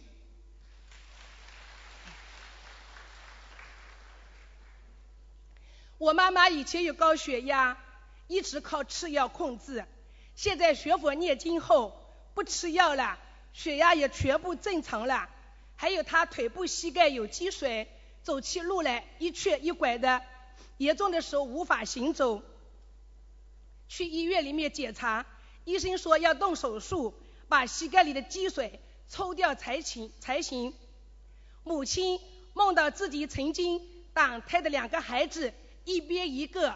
[5.97, 7.77] 我妈妈以前有高血压，
[8.27, 9.85] 一直靠吃药控制。
[10.35, 13.17] 现在学佛念经后，不吃药了，
[13.53, 15.29] 血压也全部正常了。
[15.75, 17.87] 还有他腿部、膝盖有积水，
[18.23, 20.21] 走起路来一瘸一拐的，
[20.77, 22.41] 严重的时候无法行走。
[23.87, 25.25] 去医院里面检查，
[25.63, 27.13] 医生说要动手术，
[27.47, 30.73] 把膝盖里的积水抽掉才行才行。
[31.63, 32.19] 母亲
[32.53, 33.81] 梦到自己曾经
[34.13, 36.75] 打胎的两个孩子，一边一个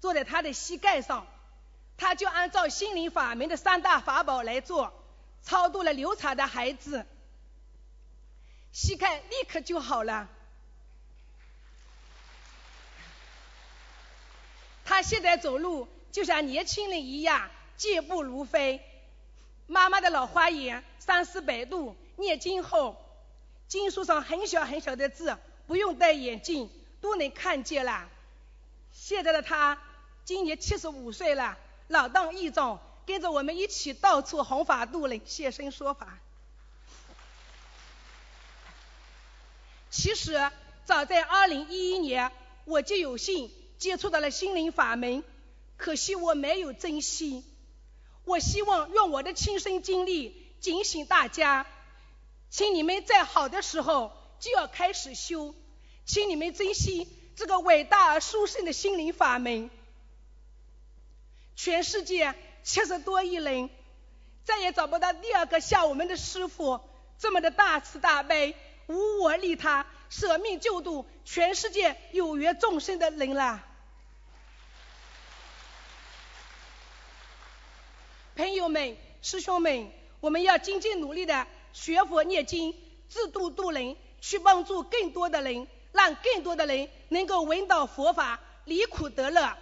[0.00, 1.26] 坐在他的膝盖上，
[1.96, 4.92] 他就按照心灵法门的三大法宝来做，
[5.42, 7.06] 超度了流产的孩子。
[8.74, 10.28] 膝盖立刻就好了。
[14.84, 18.82] 他现在走路就像年轻人一样，健步如飞。
[19.68, 22.96] 妈妈的老花眼三四百度，念经后，
[23.68, 26.68] 经书上很小很小的字，不用戴眼镜
[27.00, 28.10] 都能看见了。
[28.92, 29.80] 现在的他
[30.24, 31.56] 今年七十五岁了，
[31.86, 36.18] 老当益壮，跟着我们一起到处弘法度人，现身说法。
[39.96, 40.50] 其实
[40.84, 42.32] 早在二零一一年，
[42.64, 45.22] 我就有幸接触到了心灵法门，
[45.76, 47.44] 可惜我没有珍惜。
[48.24, 51.64] 我希望用我的亲身经历警醒大家，
[52.50, 55.54] 请你们在好的时候就要开始修，
[56.04, 59.70] 请你们珍惜这个伟大而殊胜的心灵法门。
[61.54, 63.70] 全世界七十多亿人，
[64.42, 66.80] 再也找不到第二个像我们的师傅
[67.16, 68.56] 这么的大慈大悲。
[68.86, 73.62] 无我利他、舍命救度全世界有缘众生的人了，
[78.36, 82.74] 朋友们、师兄们，我们要精进努力的学佛念经，
[83.08, 89.56] 自度度人，去帮助更多的人，让更多的人能够闻到佛法，离苦得乐。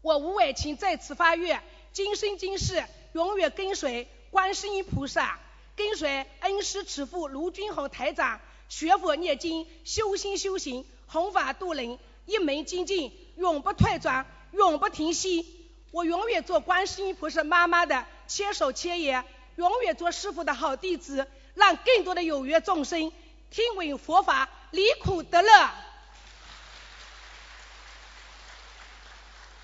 [0.00, 2.82] 我吴伟琴在此发愿，今生今世
[3.12, 5.38] 永远跟随观世音菩萨。
[5.76, 15.56] 跟随恩师慈父卢军宏台长学佛念经修心修行弘法度人一门精进永不退转永不停息。
[15.90, 19.24] 我永远做观世音菩萨妈妈的千手千眼，
[19.56, 23.12] 永远做师傅的好弟子，让更多的有缘众生
[23.50, 25.70] 听闻佛法，离苦得乐。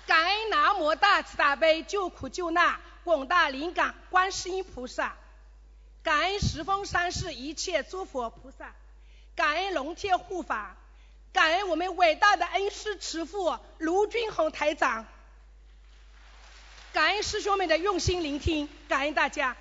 [0.05, 5.15] 感恩南无大慈大悲救苦救难广大灵感观世音菩萨，
[6.07, 8.73] 感恩十方三世一切诸佛菩萨，
[9.35, 10.77] 感恩龙天护法，
[11.33, 15.05] 感恩我们伟大的恩师慈父卢军宏台长，
[16.93, 19.57] 感恩师兄们的用心聆听，感恩大家。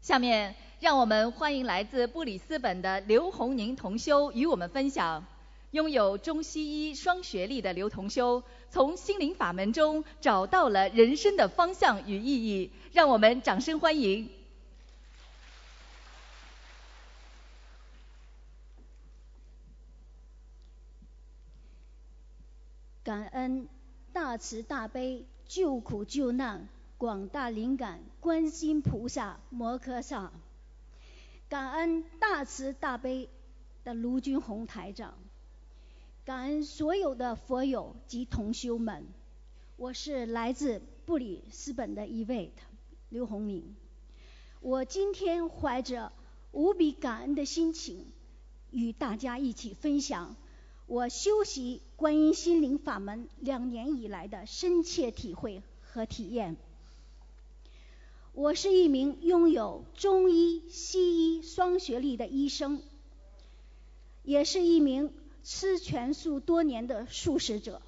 [0.00, 5.26] 下面，让我们欢迎来自布里斯本的刘红宁同修与我们分享。
[5.72, 12.70] 拥有中西医双学历的刘同修，从心灵法门中找到了人生的方向与意义。
[12.92, 14.30] 让我们掌声欢迎。
[23.02, 23.66] 感恩
[24.12, 26.68] 大慈大悲救苦救难。
[26.98, 30.30] 广大灵感观世菩萨摩诃萨，
[31.48, 33.28] 感恩大慈大悲
[33.82, 35.12] 的卢军宏台长，
[36.24, 39.08] 感恩所有的佛友及同修们。
[39.76, 42.52] 我是来自布里斯本的一位
[43.08, 43.74] 刘红明，
[44.60, 46.12] 我今天怀着
[46.52, 48.06] 无比感恩的心情，
[48.70, 50.36] 与大家一起分享
[50.86, 56.56] 我修习观音心灵法门两年以来的深切体会和体验。
[58.32, 62.80] 我是一名拥有中医、西医双学历的医生，
[64.22, 65.12] 也是一名
[65.44, 67.82] 吃全素多年的素食者。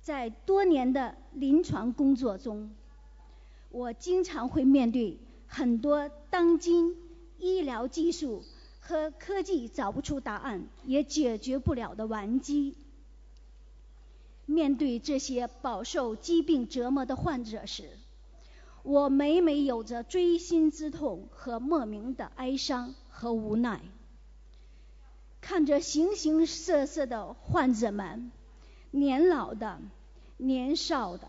[0.00, 2.70] 在多年的临床工作中，
[3.70, 6.96] 我经常会面对很多当今
[7.38, 8.42] 医疗技术
[8.80, 12.74] 和科技找不出答案、也解决不了的顽疾。
[14.46, 17.88] 面对这些饱受疾病折磨的患者时，
[18.82, 23.80] 我每每有着锥心之痛和莫名的哀伤和无奈，
[25.44, 28.32] 看着形形色色的患者们，
[28.90, 29.78] 年老的、
[30.38, 31.28] 年少的、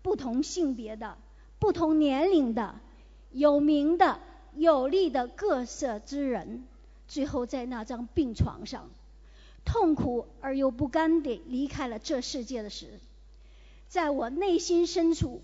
[0.00, 1.18] 不同性别的、
[1.58, 2.76] 不同年龄的、
[3.32, 4.20] 有名的、
[4.54, 6.68] 有力的各色之人，
[7.08, 8.88] 最后在那张病床上，
[9.64, 13.00] 痛苦而又不甘地离开了这世界的时，
[13.88, 15.42] 在我内心深处。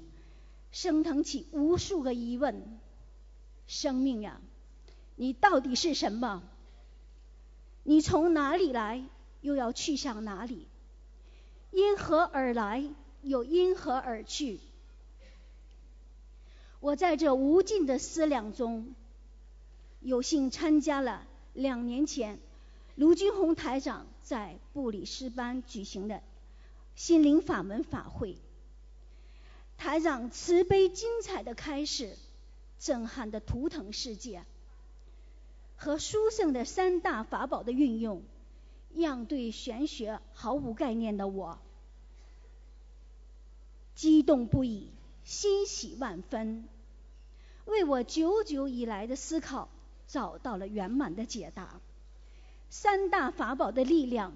[0.70, 2.62] 升腾起无数个疑问：
[3.68, 4.40] 生命呀，
[5.14, 6.42] 你到底是什么？
[7.84, 9.04] 你从哪里来，
[9.40, 10.66] 又要去向哪里？
[11.70, 12.84] 因何而来，
[13.22, 14.58] 又因何而去？
[16.80, 18.94] 我在这无尽的思量中，
[20.00, 22.38] 有幸参加了两年前
[22.94, 26.22] 卢军宏台长在布里斯班举行的
[26.94, 28.36] 心灵法门法会。
[29.76, 32.16] 台长慈悲精彩的开始，
[32.78, 34.44] 震撼的图腾世界，
[35.84, 38.22] 和书圣的三大法宝的运用，
[38.94, 41.58] 让对玄学毫无概念的我
[43.94, 44.88] 激动不已，
[45.24, 46.66] 欣喜万分，
[47.66, 49.68] 为我久久以来的思考
[50.08, 51.78] 找到了圆满的解答。
[52.70, 54.32] 三大法宝的力量，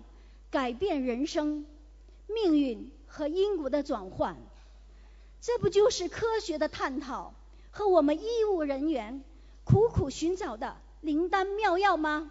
[0.51, 1.65] 改变人生
[2.27, 4.37] 命运和因果的转换。
[5.41, 7.33] 这不就是科学的探讨
[7.71, 9.25] 和我们医务人员
[9.65, 12.31] 苦苦寻找的灵丹妙药吗？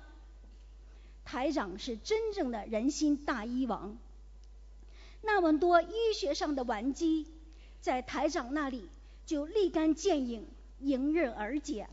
[1.23, 3.97] 台长是真正的人心大医王，
[5.21, 7.27] 那么多医学上的顽疾，
[7.81, 8.89] 在台长那里
[9.25, 10.47] 就立竿见影、
[10.79, 11.89] 迎刃而解。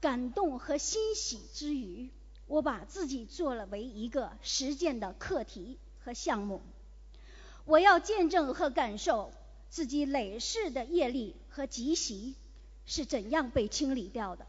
[0.00, 2.10] 感动和欣喜之余，
[2.46, 6.60] 我把自己做了为一个实践的课题和项目，
[7.64, 9.32] 我要见证和感受。
[9.70, 12.36] 自己累世的业力和积习
[12.86, 14.46] 是怎样被清理掉的？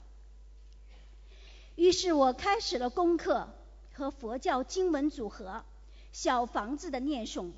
[1.75, 3.49] 于是我开始了功课
[3.93, 5.63] 和佛教经文组合、
[6.11, 7.51] 小房子的念诵。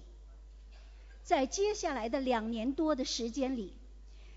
[1.23, 3.73] 在接下来的两年多的时间里，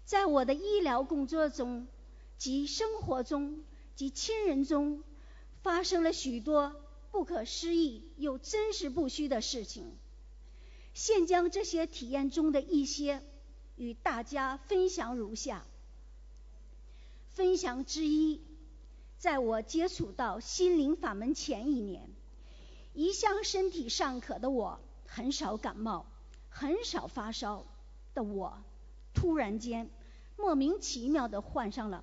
[0.04, 1.86] 在我的医疗工作中
[2.36, 3.64] 及生活中
[3.94, 5.04] 及亲人中，
[5.62, 6.74] 发生了许多
[7.10, 9.92] 不可思议又真实不虚的事情。
[10.92, 13.22] 现将这些体验中的一些
[13.76, 15.64] 与大家分享如下。
[17.28, 18.40] 分享之一，
[19.20, 22.08] 在我接触到心灵法门前一年，
[22.94, 26.06] 一向身体尚可的我，很少感冒，
[26.48, 27.66] 很少发烧
[28.14, 28.62] 的我，
[29.12, 29.90] 突然间
[30.38, 32.02] 莫名其妙的患上了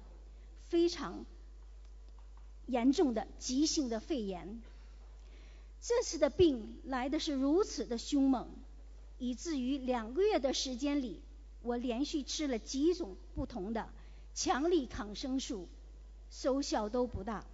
[0.65, 1.25] 非常
[2.67, 4.61] 严重的急性的肺炎。
[5.81, 8.47] 这次的病来的是如此的凶猛，
[9.17, 11.23] 以至于两个月的时间里，
[11.63, 13.89] 我连续吃了几种不同的
[14.35, 15.67] 强力抗生素，
[16.29, 17.45] 收效都不大。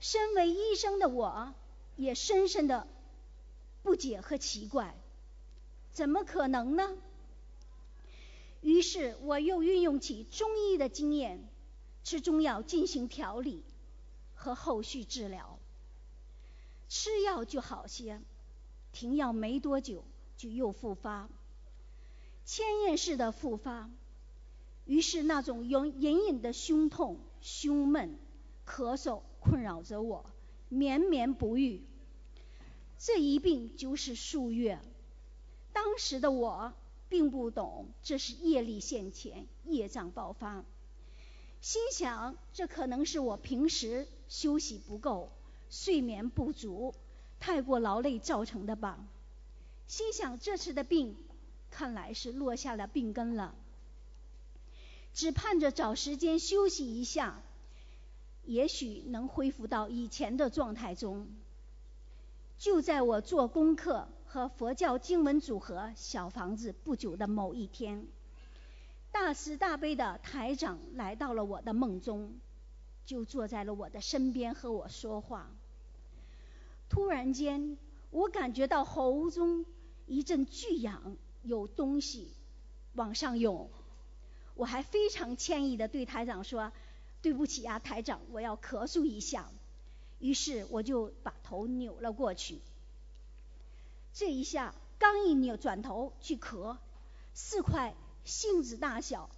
[0.00, 1.54] 身为医生的我，
[1.96, 2.86] 也深深的
[3.82, 4.94] 不解和奇怪，
[5.92, 6.96] 怎么可能呢？
[8.60, 11.48] 于是我又运用起中医的经验，
[12.04, 13.64] 吃中药进行调理
[14.34, 15.58] 和后续治疗。
[16.88, 18.20] 吃药就好些，
[18.92, 20.04] 停药没多久
[20.36, 21.28] 就又复发，
[22.44, 23.90] 迁延式的复发。
[24.84, 28.16] 于是那种有隐隐的胸痛、胸闷、
[28.64, 30.24] 咳嗽困扰着我，
[30.70, 31.82] 绵绵不愈。
[32.98, 34.78] 这一病就是数月。
[35.72, 36.72] 当时的我
[37.08, 40.64] 并不懂这是业力现前，业障爆发，
[41.60, 45.30] 心想这可能是我平时休息不够。
[45.68, 46.94] 睡眠不足，
[47.40, 49.04] 太过劳累造成的吧？
[49.88, 51.16] 心想这次的病，
[51.70, 53.54] 看来是落下了病根了，
[55.14, 57.42] 只盼着找时间休息一下，
[58.44, 61.26] 也许能恢复到以前的状态中。
[62.58, 68.06] 就在我做功课和佛教经文组合小房子不久的某一天，
[69.10, 72.32] 大慈大悲的台长来到了我的梦中，
[73.04, 75.50] 就坐在了我的身边和我说话。
[76.88, 77.76] 突然间，
[78.10, 79.66] 我感觉到喉中
[80.06, 82.30] 一阵剧痒，有东西
[82.94, 83.68] 往上涌。
[84.54, 86.72] 我还非常歉意的对台长说
[87.22, 89.50] ：“对不起啊，台长，我要咳嗽一下。”
[90.20, 92.60] 于是我就把头扭了过去。
[94.14, 96.76] 这一下刚一扭转头去咳，
[97.34, 97.94] 四块
[98.24, 99.30] 杏子大小、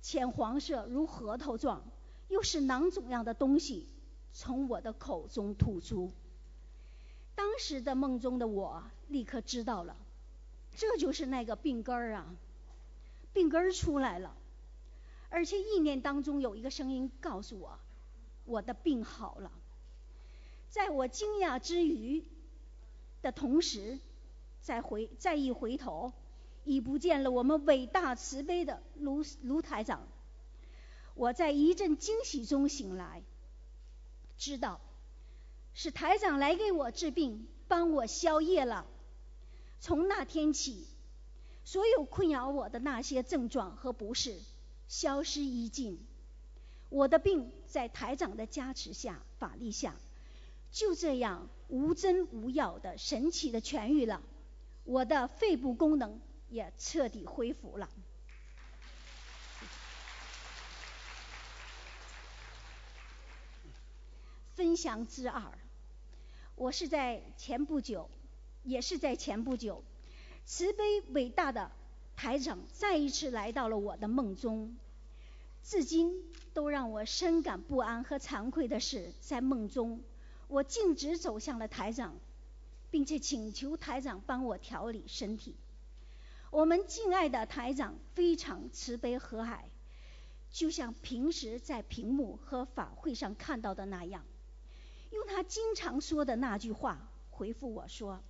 [0.00, 1.82] 浅黄色如核桃状，
[2.28, 3.88] 又是囊肿样的东西
[4.32, 6.12] 从我的口中吐出。
[7.34, 9.96] 当时的梦中的我立刻知道了，
[10.76, 12.26] 这就是那个病根儿啊，
[13.32, 14.36] 病根儿出来了，
[15.30, 17.78] 而且意念当中有一个声音告诉我，
[18.44, 19.52] 我的病好了。
[20.70, 22.24] 在我惊讶之余
[23.22, 23.98] 的同时，
[24.60, 26.12] 再回再一回头，
[26.64, 30.06] 已不见了我们伟大慈悲的卢卢台长。
[31.14, 33.22] 我在一阵惊喜中醒来，
[34.36, 34.80] 知道。
[35.74, 38.84] 是台长来给我治病，帮我消业了。
[39.78, 40.88] 从那天起，
[41.64, 44.40] 所有困扰我的那些症状和不适
[44.88, 46.04] 消失殆尽。
[46.88, 49.94] 我的病在台长的加持下、法力下，
[50.72, 54.22] 就这样无针无药的神奇的痊愈了。
[54.84, 56.18] 我的肺部功能
[56.48, 57.90] 也彻底恢复了。
[64.54, 65.56] 分享之二。
[66.56, 68.10] 我是在前不久，
[68.64, 69.84] 也是在前不久，
[70.44, 71.70] 慈悲伟大的
[72.18, 74.76] 台长再一次来到了我的梦中，
[75.62, 76.20] 至今
[76.52, 80.00] 都让我深感不安和惭愧的是，在梦中
[80.48, 82.16] 我径直走向了台长，
[82.90, 85.54] 并且请求台长帮我调理身体。
[86.50, 89.60] 我们敬爱的台长非常慈悲和蔼，
[90.50, 94.24] 就像平时在屏幕和法会上看到的那样。
[95.12, 96.98] 用他经常说的那句话
[97.30, 98.20] 回复我说：“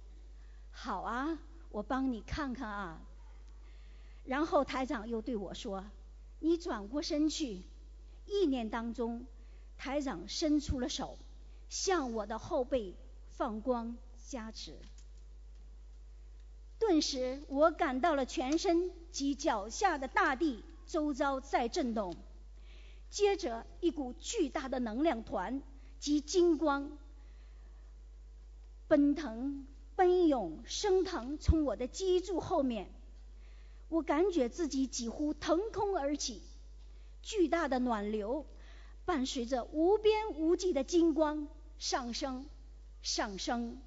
[0.70, 1.38] 好啊，
[1.70, 3.00] 我帮你看看啊。”
[4.28, 5.86] 然后台长又对我说
[6.38, 7.62] ：“你转过身去。”
[8.26, 9.24] 意念当中，
[9.78, 11.16] 台长伸出了手，
[11.70, 12.94] 向我的后背
[13.30, 14.76] 放光加持。
[16.78, 22.14] 顿时，我感到了全身及脚下的大地周遭在震动，
[23.08, 25.62] 接着一股巨大的能量团。
[26.00, 26.96] 及金光
[28.86, 29.66] 奔腾、
[29.96, 32.88] 奔涌、升腾，从我的脊柱后面，
[33.88, 36.42] 我感觉自己几乎腾空而起，
[37.22, 38.44] 巨大的暖流
[39.04, 42.46] 伴随着无边无际的金光上升、
[43.02, 43.78] 上升，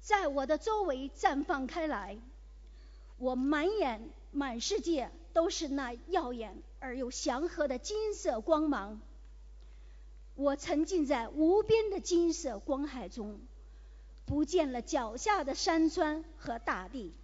[0.00, 2.18] 在我的周围绽放开来，
[3.16, 9.00] 我满眼、满世界都是那耀眼而又祥和的金色光芒。
[10.34, 13.40] 我沉浸在无边的金色光海中，
[14.26, 17.14] 不见了脚下的山川和大地，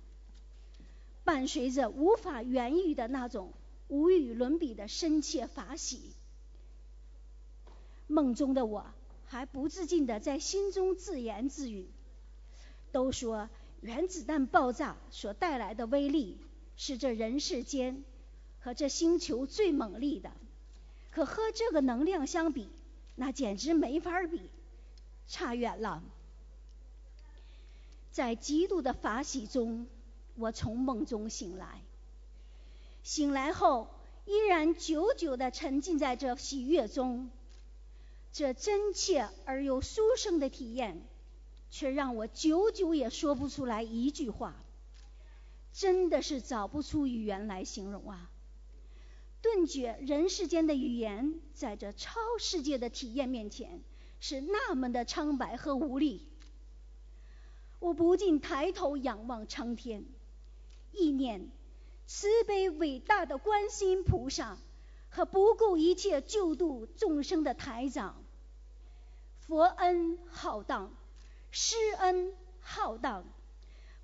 [1.30, 3.52] 伴随着无法言喻的那种
[3.86, 6.10] 无与伦比的深切法喜。
[8.08, 8.84] 梦中的我
[9.26, 11.86] 还不自禁的在心中自言自语：
[12.90, 13.48] 都说
[13.80, 16.36] 原子弹爆炸所带来的威力
[16.76, 18.02] 是这人世间
[18.58, 20.32] 和这星球最猛烈的，
[21.12, 22.68] 可和这个能量相比。
[23.14, 24.50] 那简直没法比，
[25.28, 26.02] 差远了。
[28.10, 29.86] 在极度的法喜中，
[30.36, 31.82] 我从梦中醒来。
[33.02, 33.90] 醒来后，
[34.26, 37.30] 依然久久的沉浸在这喜悦中。
[38.32, 41.02] 这真切而又殊胜的体验，
[41.70, 44.54] 却让我久久也说不出来一句话。
[45.72, 48.30] 真的是找不出语言来形容啊！
[49.40, 53.80] 顿觉人世间的语言，在这超世界的体验面前，
[54.20, 56.28] 是那么的苍白和无力。
[57.78, 60.04] 我不禁抬头仰望苍天，
[60.92, 61.50] 意念
[62.06, 64.58] 慈悲伟大的观世音菩萨
[65.08, 68.22] 和不顾一切救度众生的台长。
[69.38, 70.92] 佛恩浩荡，
[71.50, 73.24] 师恩浩荡，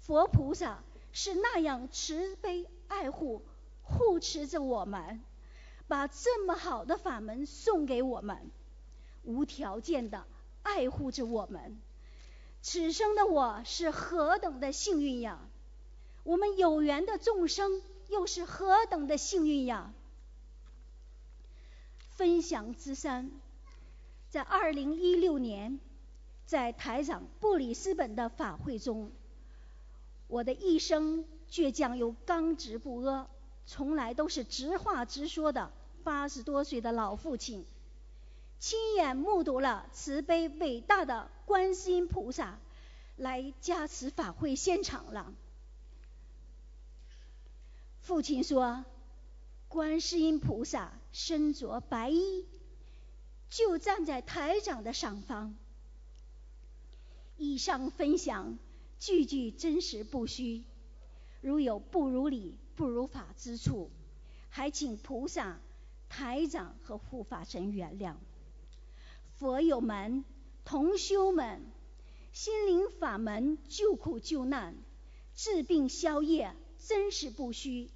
[0.01, 0.83] 佛菩萨
[1.13, 3.43] 是那样慈悲爱护、
[3.83, 5.21] 护持着我们，
[5.87, 8.51] 把这么好的法门送给我们，
[9.23, 10.25] 无条件的
[10.63, 11.79] 爱护着我们。
[12.63, 15.39] 此生的我是何等的幸运呀！
[16.27, 19.93] 我们有缘的众生又是何等的幸运呀！
[22.17, 23.31] 分享之三，
[24.29, 25.79] 在二零一六年，
[26.45, 29.13] 在台长布里斯本的法会中，
[30.27, 33.29] 我的一生倔强又刚直不阿，
[33.65, 35.71] 从来都是直话直说的
[36.03, 37.65] 八十多岁的老父亲。
[38.59, 42.59] 亲眼目睹了慈悲伟大的观世音菩萨
[43.17, 45.33] 来加持法会现场了。
[48.07, 48.85] 父亲说
[49.67, 52.47] ：“观世音菩萨身着白衣，
[53.51, 55.57] 就站在台长的上方。”
[57.37, 58.59] 以上分享
[59.01, 60.63] 句句真实不虚，
[61.41, 63.91] 如有不如理、不如法之处，
[64.51, 65.59] 还请菩萨、
[66.09, 68.15] 台长和护法神原谅。
[69.35, 70.25] 佛友们、
[70.65, 71.61] 同修们，
[72.33, 74.77] 心灵法门救苦救难、
[75.35, 77.91] 治病消业，真实不虚，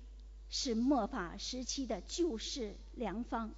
[0.51, 3.53] 是末法时期的救世良方，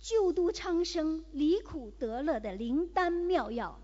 [0.00, 3.78] 救度苍生、离苦得乐的灵丹妙药，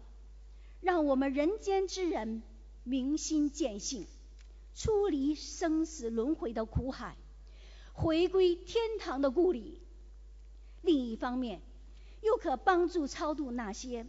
[0.80, 2.42] 让我们人间之人
[2.82, 4.06] 明心见性，
[4.74, 7.14] 出离生死轮回的苦海，
[7.92, 9.80] 回归天堂的故里。
[10.80, 11.60] 另一方面，
[12.22, 14.06] 又可帮助超度那些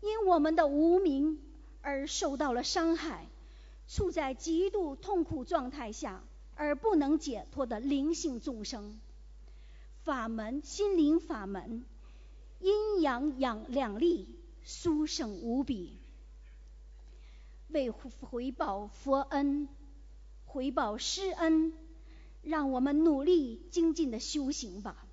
[0.00, 1.38] 因我们的无名
[1.82, 3.26] 而受到了伤害、
[3.86, 6.24] 处在极度痛苦状态下
[6.56, 8.98] 而不能解脱的灵性众生。
[10.02, 11.84] 法门心灵法门，
[12.60, 14.28] 阴阳两两立，
[14.62, 15.98] 殊胜无比。
[17.68, 19.68] 为回报佛恩，
[20.44, 21.72] 回报师恩，
[22.42, 25.06] 让我们努力精进的修行吧。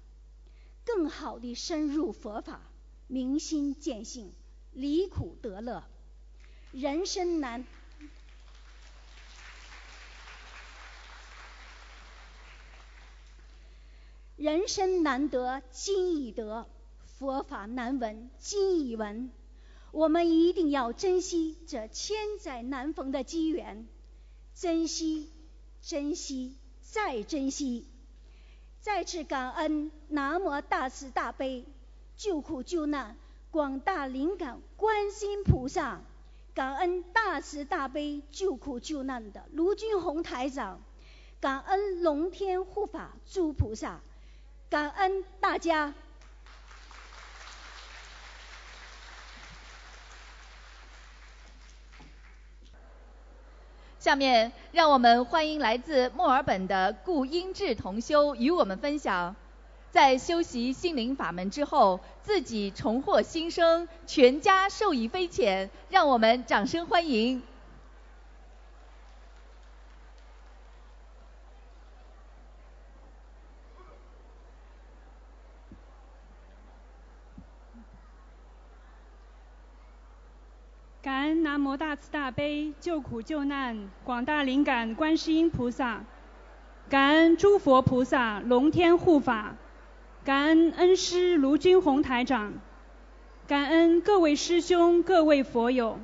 [0.85, 2.61] 更好的深入佛法，
[3.07, 4.31] 明心见性，
[4.73, 5.83] 离苦得乐。
[6.71, 7.65] 人生难，
[14.35, 16.67] 人生难得今已得，
[17.19, 19.29] 佛法难闻今已闻。
[19.91, 23.87] 我们一定要珍惜这千载难逢的机缘，
[24.55, 25.29] 珍惜，
[25.83, 27.85] 珍惜，再珍惜。
[28.81, 31.63] 再次感恩南无大慈大悲
[32.17, 33.15] 救苦救难
[33.51, 36.01] 广大灵感观世音菩萨，
[36.55, 40.81] 感恩大慈大悲救苦救难的卢俊宏台长，
[41.39, 44.01] 感恩龙天护法诸菩萨，
[44.73, 45.93] 感恩大家。
[53.99, 59.35] 下面让我们欢迎来自墨尔本的顾英志同修与我们分享，
[59.91, 67.43] 在修习心灵法门之后，自己重获新生，全家受益匪浅，让我们掌声欢迎。
[81.03, 86.05] 感恩南无大慈大悲救苦救难广大灵感观世音菩萨，
[86.87, 89.57] 感恩诸佛菩萨龙天护法，
[90.23, 92.53] 感恩恩师卢军宏台长，
[93.49, 95.99] 感恩各位师兄各位佛友。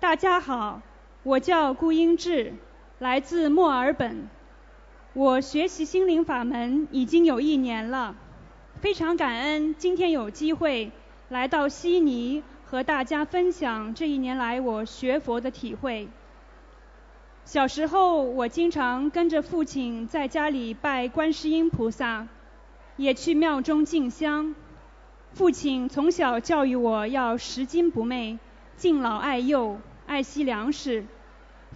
[0.00, 0.80] 大家好，
[1.22, 2.54] 我叫顾英志，
[2.98, 4.30] 来自墨尔本。
[5.12, 8.14] 我学习心灵法门已经有一年了，
[8.80, 10.90] 非常感恩今天有机会
[11.28, 12.42] 来到悉尼。
[12.68, 16.08] 和大家分享这一年来我学佛的体会。
[17.44, 22.26] 小时候，我经常跟着父亲在家里拜观世音菩萨，
[22.96, 24.56] 也去庙中敬香。
[25.32, 28.38] 父亲从小教育我要拾金不昧、
[28.76, 31.04] 敬老爱幼、爱惜粮食，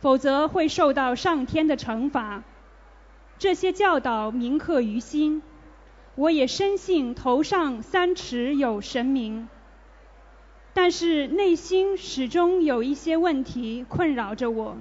[0.01, 2.43] 否则会受到上天的惩罚。
[3.39, 5.41] 这些教导铭刻于心，
[6.17, 9.49] 我也深信头上三尺有神明。
[10.73, 14.79] 但是内心始终有一些问题困扰着我，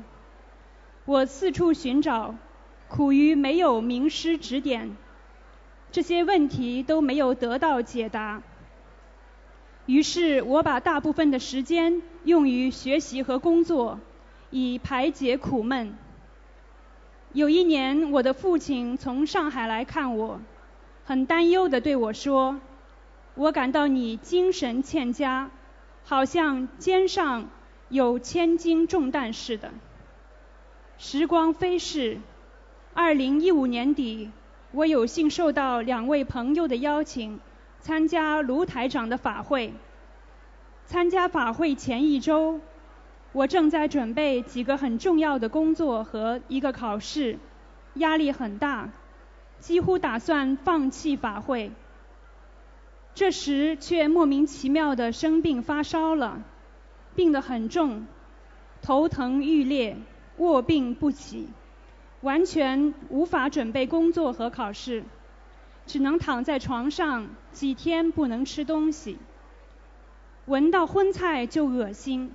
[1.06, 2.36] 我四处寻找，
[2.88, 4.96] 苦于没有名师指点，
[5.92, 8.42] 这些问题都没有得到解答。
[9.88, 14.00] 于是我把大部分的时间用于学习和工作，
[14.52, 15.98] 以排解苦闷。
[17.34, 20.40] 有一年，我的父亲从上海来看我，
[21.06, 22.60] 很担忧地对我说
[23.34, 25.50] ：“我感到你精神欠佳。”
[26.10, 27.52] 好像肩上
[27.88, 29.70] 有千斤重担似的。
[30.98, 32.20] 时光飞逝，
[32.96, 34.32] 二零一五年底，
[34.72, 37.40] 我有幸受到两位朋友的邀请，
[37.80, 39.72] 参加卢台长的法会。
[40.88, 42.60] 参加法会前一周，
[43.32, 47.38] 我正在准备几个很重要的工作和一个考试，
[47.94, 48.90] 压力很大，
[49.60, 51.72] 几乎打算放弃法会。
[53.16, 56.42] 这时却莫名其妙的生病发烧了，
[57.16, 58.06] 病得很重，
[58.82, 59.98] 头疼欲裂，
[60.38, 61.50] 卧病不起，
[62.22, 65.04] 完全无法准备工作和考试，
[65.86, 69.18] 只能躺在床上几天不能吃东西，
[70.46, 72.32] 闻到荤菜就恶心。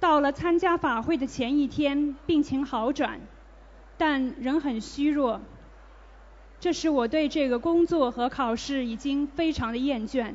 [0.00, 3.20] 到了参加法会的前一天，病情好转，
[3.96, 5.40] 但仍很虚弱。
[6.58, 10.32] 这时我对这个工作和考试已经非常的厌倦，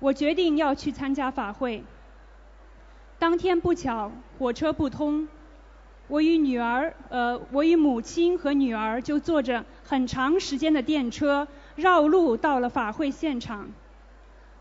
[0.00, 1.84] 我决定要去参加法会。
[3.18, 5.28] 当天不巧火车不通，
[6.08, 11.46] 我与女儿，呃，我与母亲和女儿就坐着很长时间的电车
[11.76, 13.70] 绕路到了法会现场。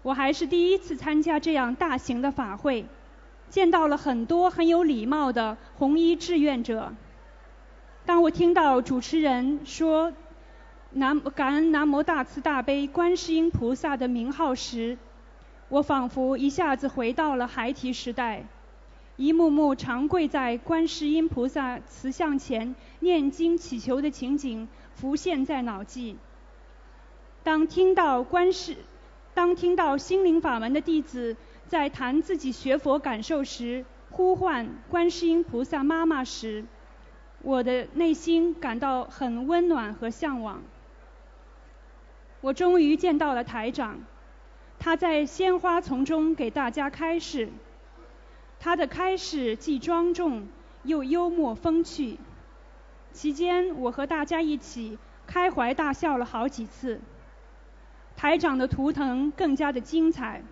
[0.04, 2.86] 我还是第一次参加这样大型的法会，
[3.50, 6.94] 见到了很多很有礼貌的红衣志愿者。
[8.06, 10.12] 当我听到主持人说。
[10.94, 14.98] 南感恩南无大慈大悲观世音菩萨的名号时，
[15.70, 18.46] 我仿佛一下子回到了孩提时代，
[19.16, 26.18] 一幕幕长跪在观世音菩萨慈像前念经祈求的情景浮现在脑际。
[27.42, 28.76] 当听到观世，
[29.34, 31.38] 当听到心灵法门的弟子
[31.70, 36.66] 在谈自己学佛感受时，呼唤观世音菩萨妈妈时，
[37.44, 40.62] 我的内心感到很温暖和向往。
[42.42, 44.00] 我终于见到了台长，
[44.80, 47.50] 他在鲜花丛中给大家开示。
[48.60, 50.48] 他的开示既庄重
[50.84, 52.18] 又幽默风趣，
[53.12, 57.00] 期间我和大家一起开怀大笑了好几次。
[58.16, 60.44] 台长的图腾更加的精彩，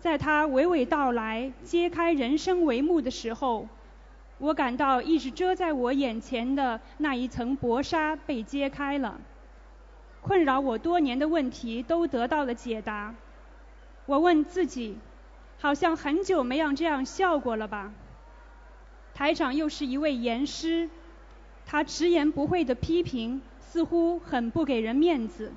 [0.00, 3.68] 在他娓娓道来、揭开人生帷幕的时候，
[4.38, 9.20] 我感到一直遮在我眼前的那一层薄纱被揭开了。
[10.22, 13.14] 困扰我多年的问题都得到了解答。
[14.06, 14.96] 我问自己，
[15.58, 17.92] 好像很久没有这样笑过了吧？
[19.14, 20.88] 台长又是一位严师，
[21.66, 25.52] 他直言不讳的批评，似乎很不给人面子，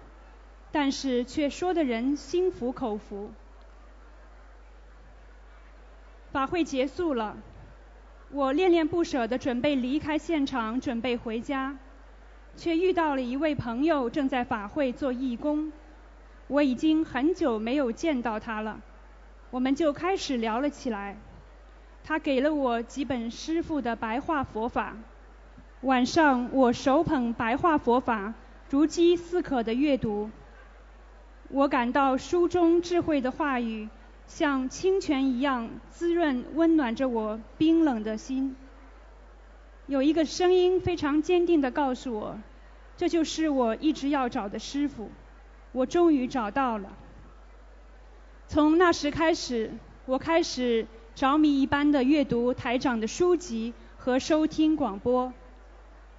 [0.72, 3.32] 但是却说的人心服口服。
[6.32, 7.38] 法会结束了，
[8.30, 11.78] 我恋恋不舍的准备离开现场，准备回家。
[12.56, 15.72] 却遇到了一位朋友正在法会做义工，
[16.47, 18.82] 我已经很久没有见到他了，
[19.51, 21.18] 我们就开始聊了起来。
[22.03, 24.95] 他给了我几本师父的白话佛法，
[25.82, 28.34] 晚上我手捧白话佛法，
[28.70, 30.30] 如饥似渴的阅读。
[31.49, 33.89] 我感到书中智慧的话语
[34.28, 38.56] 像清泉一样滋润温暖着我冰冷的心。
[39.88, 42.39] 有一个声音非常坚定地告诉我，
[42.97, 45.11] 这就是我一直要找的师傅，
[45.73, 46.91] 我终于找到了。
[48.47, 49.71] 从那时开始，
[50.05, 55.31] 我开始着迷一般的阅读台长的书籍和收听广播。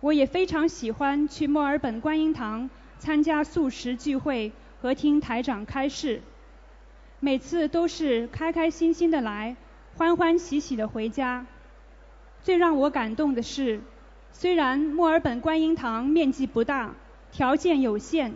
[0.00, 6.22] 我也非常喜欢去墨尔本观音堂参加素食聚会和听台长开示，
[7.18, 9.56] 每次都是开开心心的来，
[9.96, 11.46] 欢欢喜喜的回家。
[12.46, 13.80] 最让我感动的是，
[14.30, 16.94] 虽然墨尔本观音堂面积不大，
[17.32, 18.34] 条件有限，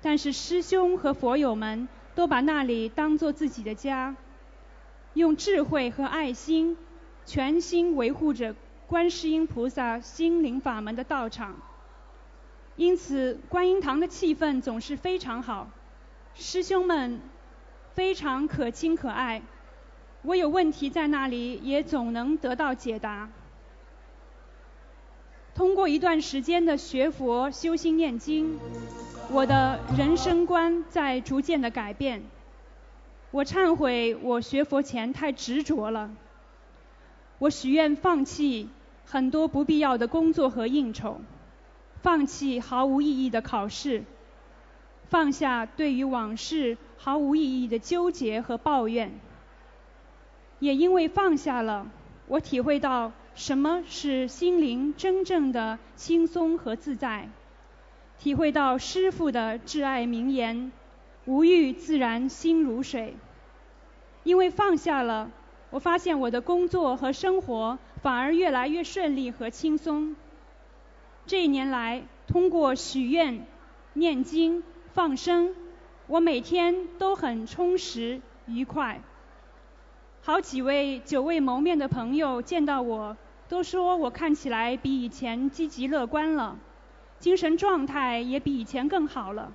[0.00, 4.16] 但是师兄和佛友们都把那里当做自己的家，
[5.12, 6.78] 用智慧和爱心，
[7.26, 8.54] 全心维护着
[8.86, 11.56] 观世音菩萨心灵法门的道场。
[12.76, 15.68] 因此，观音堂的气氛总是非常好，
[16.34, 17.20] 师兄们
[17.92, 19.42] 非常可亲可爱。
[20.22, 23.30] 我有问题在那里，也总能得到解答。
[25.54, 28.58] 通过一段时间的学佛、修心、念经，
[29.30, 32.22] 我的人生观在逐渐的改变。
[33.30, 36.10] 我忏悔，我学佛前太执着了。
[37.38, 38.68] 我许愿放弃
[39.04, 41.20] 很多不必要的工作和应酬，
[42.02, 44.02] 放弃毫无意义的考试，
[45.08, 49.12] 放下对于往事毫无意义的纠结和抱怨。
[50.58, 51.90] 也因为放下了，
[52.26, 57.28] 我体会到什么是心灵真正的轻松和自在，
[58.18, 60.72] 体会到师父的挚爱名言
[61.26, 63.16] ：“无欲自然心如水。”
[64.24, 65.30] 因为放下了，
[65.70, 70.16] 我发现我的工作和生活反而越来越顺利和轻松。
[71.26, 73.46] 这一年来，通过许愿、
[73.92, 75.54] 念经、放生，
[76.08, 79.00] 我每天都很充实、愉快。
[80.28, 83.16] 好几位久未谋面的朋友见到我，
[83.48, 86.58] 都说我看起来比以前积极乐观了，
[87.18, 89.54] 精神状态也比以前更好了。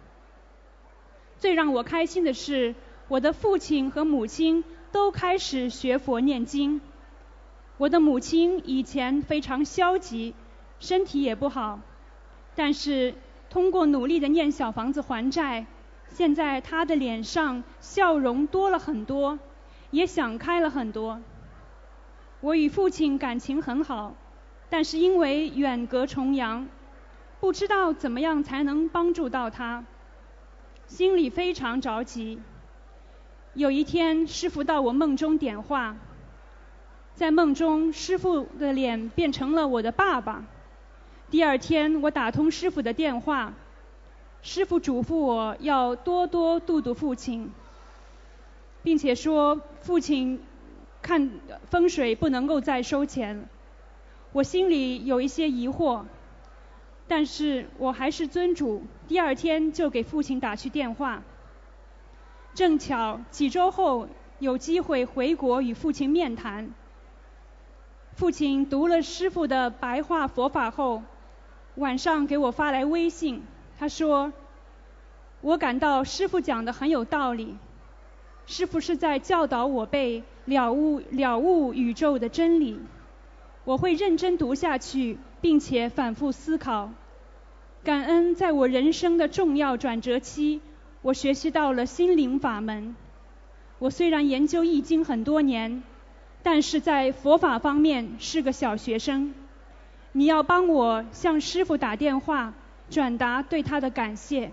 [1.37, 2.73] 最让我开心的是，
[3.07, 6.81] 我的父亲和母亲都开始学佛念经。
[7.77, 10.33] 我的母亲以前非常消极，
[10.79, 11.81] 身体也不好，
[12.55, 13.13] 但是
[13.47, 15.67] 通过努力的念小房子还债，
[16.09, 19.37] 现在她的脸上笑容多了很多。
[19.93, 21.21] 也想开了很多。
[22.41, 24.15] 我与父亲感情很好，
[24.67, 26.67] 但是因为远隔重洋，
[27.39, 29.85] 不知道怎么样才能帮助到他，
[30.87, 32.39] 心里非常着急。
[33.53, 35.95] 有一天，师傅到我梦中点化，
[37.13, 40.43] 在梦中，师傅的脸变成了我的爸爸。
[41.29, 43.53] 第二天，我打通师傅的电话，
[44.41, 47.51] 师傅嘱咐我要多多度度父亲。
[48.83, 50.41] 并且说父亲
[51.01, 51.31] 看
[51.69, 53.47] 风水不能够再收钱，
[54.33, 56.03] 我心里有一些疑惑，
[57.07, 61.23] 但是我还是遵嘱，第二天就给父亲打去电话。
[62.53, 64.07] 正巧几周后
[64.39, 66.71] 有机会回国与父亲面谈，
[68.15, 71.01] 父亲读了师傅的白话佛法后，
[71.75, 73.43] 晚上给我发来微信，
[73.79, 74.31] 他说
[75.41, 77.57] ：“我感到师傅讲的很有道理。”
[78.45, 82.79] 师父是在教导我辈了悟了悟宇宙的真理，
[83.63, 86.91] 我会认真读下去，并且反复思考。
[87.83, 90.61] 感恩在我人生的重要转折期，
[91.01, 92.95] 我学习到了心灵法门。
[93.79, 95.83] 我虽然研究易经很多年，
[96.41, 99.33] 但是在佛法方面是个小学生。
[100.11, 102.53] 你要帮我向师父打电话，
[102.89, 104.51] 转达对他的感谢。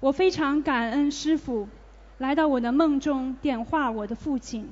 [0.00, 1.68] 我非常感恩师父
[2.18, 4.70] 来到我的梦中点化我的父亲。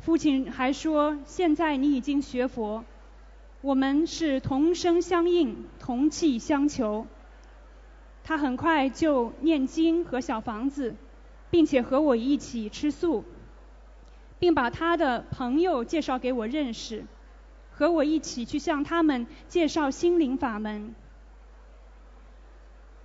[0.00, 2.84] 父亲还说：“现在你已经学佛，
[3.62, 7.06] 我们是同声相应、同气相求。”
[8.24, 10.94] 他很快就念经和小房子，
[11.50, 13.24] 并且和我一起吃素，
[14.38, 17.04] 并把他的朋友介绍给我认识，
[17.70, 20.94] 和我一起去向他们介绍心灵法门。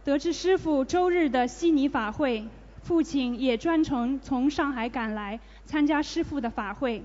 [0.08, 2.48] 得知师傅周日的悉尼法会，
[2.82, 7.04] 父亲也专程从上海赶来参加师傅的法会。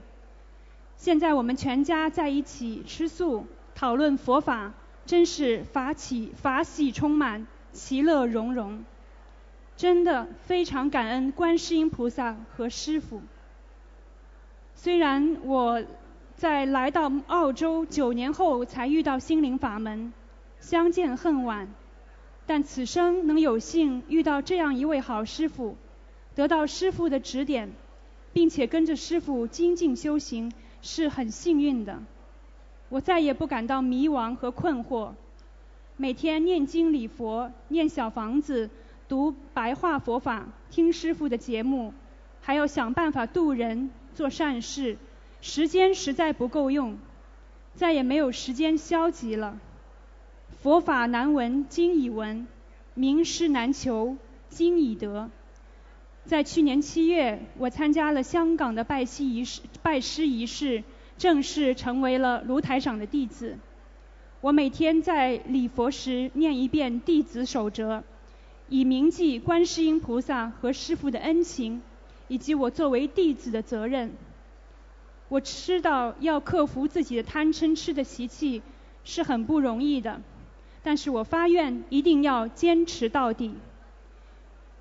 [0.96, 3.44] 现在我们全家在一起吃素，
[3.74, 4.72] 讨论佛法，
[5.04, 8.84] 真是法喜法喜充满，其乐融融。
[9.76, 13.20] 真的非常感恩观世音菩萨和师傅。
[14.76, 15.82] 虽然我
[16.36, 20.12] 在来到澳洲九年后才遇到心灵法门，
[20.60, 21.66] 相见恨晚。
[22.54, 25.74] 但此生能有幸遇到这样一位好师傅，
[26.34, 27.72] 得到师傅的指点，
[28.34, 32.02] 并且跟着师傅精进修行，是很幸运的。
[32.90, 35.12] 我再也不感到迷茫和困惑，
[35.96, 38.68] 每天念经礼佛、念小房子、
[39.08, 41.94] 读白话佛法、听师傅的节目，
[42.42, 44.98] 还要想办法度人、做善事，
[45.40, 46.98] 时间实在不够用，
[47.74, 49.58] 再也没有时间消极了。
[50.62, 52.46] 佛法难闻经已闻，
[52.94, 54.16] 名师难求
[54.48, 55.28] 经已得。
[56.24, 60.84] 在去年七月，我参加了香港的拜师仪式，拜师仪式
[61.18, 63.58] 正式成为了卢台长的弟子。
[64.40, 68.04] 我每天在礼佛时念一遍弟子守则，
[68.68, 71.82] 以铭记观世音菩萨和师父的恩情，
[72.28, 74.12] 以及我作为弟子的责任。
[75.28, 78.62] 我知道要克服自己的贪嗔痴的习气
[79.02, 80.20] 是很不容易的。
[80.82, 83.54] 但是我发愿一定要坚持到底。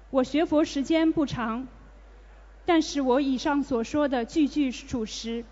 [0.10, 1.68] 我学佛时间不长，
[2.66, 5.46] 但是我以上所说的句句属实，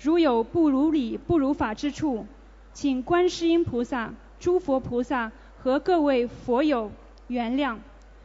[0.00, 2.26] 如有不如理、不如法之处，
[2.72, 6.90] 请观世音菩萨、诸佛菩萨和各位佛友
[7.28, 7.78] 原谅。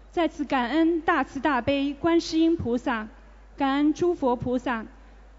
[0.09, 3.07] 再次感恩大慈大悲观世音菩萨，
[3.55, 4.85] 感恩诸佛菩萨，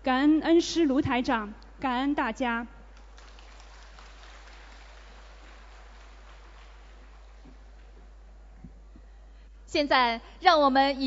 [0.05, 2.66] 感恩恩师卢台长，感恩大家。
[9.69, 11.07] 现在，让我们以。